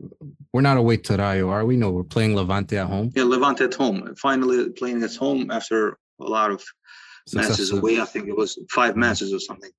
we're 0.54 0.62
not 0.62 0.78
away 0.78 0.98
to 0.98 1.17
Rayo, 1.17 1.50
are 1.50 1.65
we? 1.65 1.76
No, 1.76 1.89
we're 1.91 2.04
playing 2.04 2.36
Levante 2.36 2.78
at 2.78 2.88
home. 2.88 3.12
Yeah, 3.15 3.24
Levante 3.24 3.63
at 3.63 3.74
home. 3.74 4.13
Finally 4.15 4.70
playing 4.72 5.02
at 5.04 5.15
home 5.15 5.50
after 5.50 5.98
a 6.20 6.30
lot 6.38 6.52
of 6.52 6.63
matches 7.34 7.72
away. 7.72 8.00
I 8.00 8.06
think 8.06 8.28
it 8.28 8.38
was 8.38 8.60
five 8.70 8.96
matches 8.96 9.34
or 9.34 9.39
something. 9.39 9.72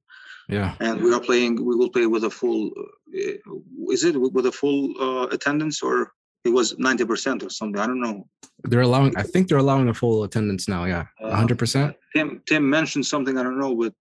Yeah. 0.49 0.75
And 0.81 1.03
we 1.03 1.15
are 1.15 1.21
playing. 1.21 1.65
We 1.65 1.77
will 1.77 1.91
play 1.91 2.07
with 2.07 2.25
a 2.25 2.31
full. 2.31 2.71
Uh, 2.77 3.93
is 3.95 4.05
it 4.05 4.21
with 4.21 4.47
a 4.47 4.53
full 4.53 4.83
uh, 5.01 5.27
attendance 5.29 5.83
or 5.83 6.13
it 6.45 6.51
was 6.51 6.75
90% 6.75 7.47
or 7.47 7.51
something. 7.51 7.81
I 7.81 7.87
don't 7.87 8.01
know. 8.01 8.27
They're 8.65 8.81
allowing, 8.81 9.17
I 9.17 9.23
think 9.23 9.49
they're 9.49 9.59
allowing 9.59 9.89
a 9.89 9.95
full 9.95 10.25
attendance 10.25 10.69
now. 10.69 10.85
Yeah. 10.85 11.07
100%. 11.23 11.91
Uh, 11.91 11.93
Tim, 12.15 12.43
Tim 12.47 12.69
mentioned 12.69 13.07
something, 13.07 13.39
I 13.39 13.43
don't 13.43 13.61
know, 13.61 13.75
but 13.77 13.93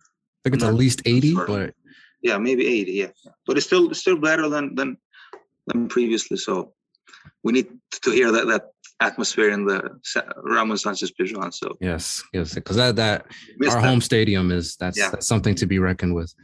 I 0.00 0.04
think 0.44 0.54
it's 0.54 0.64
at 0.64 0.74
least 0.74 1.02
80, 1.04 1.34
but 1.34 1.74
yeah, 2.22 2.38
maybe 2.38 2.66
80. 2.66 2.92
Yeah. 2.92 3.06
But 3.46 3.58
it's 3.58 3.66
still, 3.66 3.92
still 3.92 4.16
better 4.16 4.48
than, 4.48 4.74
than, 4.74 4.96
than 5.66 5.88
previously. 5.88 6.36
So 6.36 6.72
we 7.42 7.52
need 7.52 7.68
to 8.02 8.10
hear 8.10 8.32
that, 8.32 8.46
that 8.46 8.70
atmosphere 9.00 9.50
in 9.50 9.64
the 9.64 10.00
Ramon 10.42 10.76
Sanchez 10.76 11.12
Pizjuan. 11.18 11.52
So 11.52 11.76
yes, 11.80 12.22
yes, 12.32 12.54
because 12.54 12.76
that, 12.76 12.96
that 12.96 13.26
our 13.62 13.80
that. 13.80 13.84
home 13.84 14.00
stadium 14.00 14.50
is, 14.50 14.76
that's, 14.76 14.98
yeah. 14.98 15.10
that's 15.10 15.26
something 15.26 15.54
to 15.56 15.66
be 15.66 15.78
reckoned 15.78 16.14
with. 16.14 16.34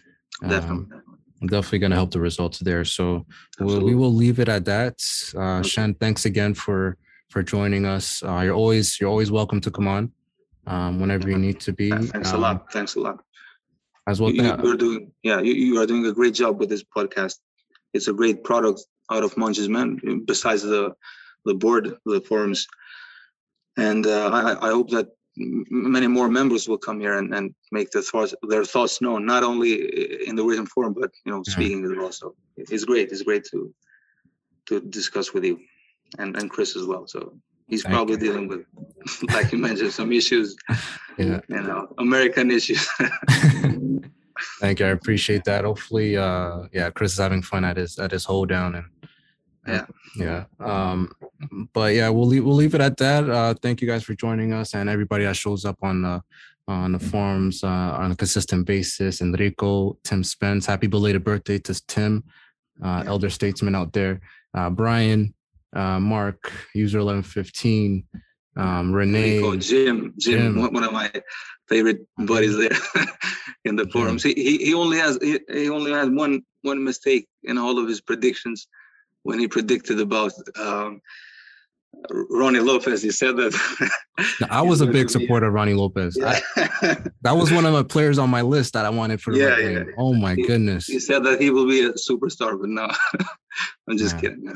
Definitely. 0.41 0.97
Um, 0.97 1.03
definitely 1.49 1.79
going 1.81 1.91
to 1.91 1.97
help 1.97 2.11
the 2.11 2.21
results 2.21 2.59
there. 2.59 2.85
So 2.85 3.27
we'll, 3.61 3.83
we 3.83 3.95
will 3.95 4.13
leave 4.13 4.39
it 4.41 4.49
at 4.49 4.65
that. 4.65 5.03
Uh, 5.37 5.63
Shend, 5.63 6.01
thanks 6.01 6.25
again 6.25 6.55
for 6.55 6.97
for 7.31 7.43
joining 7.43 7.85
us. 7.85 8.23
Uh, 8.23 8.41
you're 8.45 8.55
always 8.55 8.99
you're 9.01 9.11
always 9.11 9.31
welcome 9.31 9.61
to 9.61 9.71
come 9.71 9.89
on 9.89 10.13
um, 10.67 11.01
whenever 11.01 11.29
you 11.29 11.39
need 11.39 11.61
to 11.61 11.73
be. 11.73 11.91
Thanks 11.91 12.33
um, 12.33 12.37
a 12.37 12.39
lot. 12.39 12.73
Thanks 12.73 12.95
a 12.95 13.01
lot. 13.01 13.23
As 14.09 14.21
well, 14.21 14.31
you, 14.31 14.49
are 14.49 14.77
doing 14.77 15.13
yeah, 15.23 15.41
you, 15.41 15.53
you 15.53 15.81
are 15.81 15.87
doing 15.87 16.07
a 16.07 16.13
great 16.13 16.35
job 16.35 16.61
with 16.61 16.69
this 16.69 16.85
podcast. 16.85 17.39
It's 17.93 18.09
a 18.09 18.13
great 18.13 18.45
product 18.45 18.85
out 19.11 19.25
of 19.25 19.35
Monchis 19.35 19.69
Men. 19.69 20.25
Besides 20.27 20.63
the 20.63 20.95
the 21.45 21.55
board, 21.55 21.97
the 22.05 22.21
forums, 22.23 22.67
and 23.77 24.07
uh, 24.07 24.31
I, 24.33 24.69
I 24.69 24.71
hope 24.71 24.91
that 24.91 25.09
many 25.37 26.07
more 26.07 26.29
members 26.29 26.69
will 26.69 26.79
come 26.79 26.99
here 26.99 27.19
and, 27.19 27.35
and 27.35 27.55
make 27.71 27.91
their 27.91 28.03
thoughts 28.03 28.35
their 28.49 28.65
thoughts 28.65 29.01
known, 29.01 29.27
not 29.27 29.43
only 29.43 30.27
in 30.27 30.35
the 30.37 30.45
written 30.45 30.67
form, 30.67 30.95
but 30.95 31.11
you 31.25 31.33
know, 31.33 31.43
speaking 31.45 31.85
as 31.85 31.93
well. 31.97 32.13
So 32.13 32.35
it's 32.57 32.85
great. 32.85 33.11
It's 33.11 33.23
great 33.23 33.45
to 33.53 33.73
to 34.67 34.81
discuss 34.81 35.33
with 35.33 35.45
you 35.45 35.61
and, 36.19 36.37
and 36.37 36.51
Chris 36.51 36.77
as 36.77 36.87
well. 36.87 37.07
So 37.07 37.39
he's 37.69 37.83
Thank 37.83 37.95
probably 37.95 38.15
you. 38.15 38.21
dealing 38.21 38.49
with, 38.49 38.65
like 39.33 39.53
you 39.53 39.59
mentioned, 39.59 39.93
some 39.93 40.13
issues, 40.13 40.57
yeah. 41.19 41.41
you 41.49 41.63
know, 41.63 41.89
American 41.99 42.51
issues. 42.51 42.89
Thank 44.61 44.81
you. 44.81 44.87
I 44.87 44.91
appreciate 44.91 45.45
that. 45.45 45.65
Hopefully, 45.65 46.17
uh, 46.17 46.65
yeah, 46.73 46.91
Chris 46.91 47.13
is 47.13 47.19
having 47.19 47.43
fun 47.43 47.65
at 47.65 47.77
his 47.77 47.99
at 47.99 48.11
his 48.11 48.25
hold 48.25 48.49
down 48.49 48.75
and 48.75 48.87
yeah, 49.67 49.87
yeah. 50.17 50.45
Um, 50.61 51.13
but 51.73 51.95
yeah, 51.95 52.09
we'll 52.09 52.27
leave 52.27 52.45
we'll 52.45 52.55
leave 52.55 52.75
it 52.75 52.81
at 52.81 52.97
that. 52.99 53.29
Uh, 53.29 53.55
thank 53.55 53.81
you 53.81 53.89
guys 53.89 54.05
for 54.05 54.15
joining 54.15 54.53
us 54.53 54.75
and 54.75 54.89
everybody 54.89 55.25
that 55.25 55.37
shows 55.37 55.65
up 55.65 55.79
on 55.83 56.03
the 56.03 56.23
on 56.69 56.93
the 56.93 56.99
forums 56.99 57.63
uh, 57.63 57.67
on 57.69 58.13
a 58.13 58.17
consistent 58.17 58.67
basis. 58.67 59.21
Enrico, 59.21 59.97
Tim 60.05 60.25
Spence, 60.25 60.67
happy 60.67 60.87
belated 60.87 61.25
birthday 61.25 61.59
to 61.59 61.87
Tim, 61.87 62.25
uh, 62.83 63.05
elder 63.07 63.31
statesman 63.31 63.75
out 63.75 63.93
there. 63.93 64.21
Uh, 64.55 64.71
Brian, 64.71 65.35
uh, 65.75 66.01
Mark, 66.01 66.53
user 66.75 66.99
eleven 66.99 67.23
fifteen, 67.23 68.05
um, 68.57 68.93
Renee, 68.93 69.39
Enrico, 69.39 69.57
Jim, 69.57 70.15
Jim, 70.19 70.55
Jim, 70.55 70.73
one 70.73 70.85
of 70.85 70.93
my 70.93 71.11
favorite 71.69 72.07
buddies 72.19 72.57
there 72.57 72.79
in 73.65 73.77
the 73.77 73.87
forums. 73.89 74.23
He, 74.23 74.33
he 74.35 74.59
he 74.59 74.75
only 74.75 74.99
has 74.99 75.19
he, 75.21 75.41
he 75.53 75.69
only 75.69 75.93
has 75.93 76.09
one 76.09 76.43
one 76.63 76.83
mistake 76.83 77.29
in 77.45 77.59
all 77.59 77.79
of 77.79 77.89
his 77.89 78.01
predictions 78.01 78.69
when 79.27 79.41
he 79.41 79.49
predicted 79.49 79.99
about 80.01 80.33
um, 80.59 81.01
Rony 82.11 82.65
Lopes. 82.65 83.03
He 83.03 83.11
said 83.11 83.37
that. 83.37 83.91
I 84.51 84.63
was 84.71 84.81
a 84.81 84.87
big 84.87 85.11
supporter 85.11 85.49
of 85.49 85.55
Rony 85.55 85.77
Lopes. 85.77 86.17
Yeah. 86.17 86.39
I, 86.57 86.97
that 87.23 87.37
was 87.37 87.53
one 87.53 87.67
of 87.67 87.73
the 87.73 87.85
players 87.85 88.19
on 88.19 88.31
my 88.31 88.43
list 88.43 88.75
that 88.75 88.87
I 88.87 88.91
wanted 88.91 89.21
for 89.21 89.33
the 89.33 89.41
yeah, 89.41 89.59
yeah. 89.59 89.85
Oh 89.99 90.15
my 90.15 90.35
he, 90.35 90.47
goodness. 90.47 90.87
He 90.87 91.01
said 91.01 91.25
that 91.25 91.41
he 91.41 91.51
will 91.51 91.67
be 91.67 91.81
a 91.85 91.93
superstar, 91.93 92.59
but 92.61 92.69
no, 92.69 92.89
I'm 93.89 93.99
just 93.99 94.19
kidding. 94.21 94.47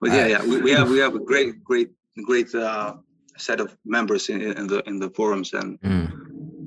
But 0.00 0.10
yeah, 0.10 0.26
yeah, 0.26 0.42
we, 0.42 0.60
we, 0.60 0.70
have 0.72 0.90
we 0.90 0.98
have 0.98 1.14
a 1.14 1.20
great, 1.20 1.64
great, 1.64 1.90
great 2.24 2.54
uh, 2.54 2.96
set 3.38 3.60
of 3.60 3.74
members 3.86 4.28
in, 4.28 4.42
in 4.42 4.66
the 4.66 4.82
in 4.86 4.98
the 4.98 5.08
forums, 5.10 5.54
and 5.54 5.80
mm. 5.80 6.12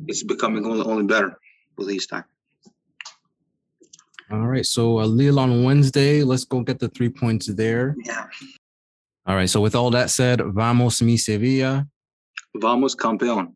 it's 0.08 0.24
becoming 0.24 0.66
only, 0.66 0.84
only 0.84 1.06
better 1.06 1.38
with 1.78 1.92
each 1.92 2.10
time. 2.10 2.26
All 4.32 4.48
right. 4.48 4.66
So 4.66 5.00
uh, 5.00 5.06
Lille 5.06 5.40
on 5.40 5.64
Wednesday. 5.64 6.24
Let's 6.24 6.44
go 6.44 6.62
get 6.62 6.80
the 6.80 6.90
three 6.90 7.10
points 7.10 7.48
there. 7.48 7.96
Yeah. 8.04 8.26
All 9.26 9.36
right. 9.36 9.50
So 9.50 9.62
with 9.62 9.76
all 9.76 9.90
that 9.92 10.10
said, 10.10 10.42
vamos 10.42 11.02
mi 11.02 11.18
Sevilla. 11.18 11.88
Vamos 12.56 12.96
campeón. 12.96 13.54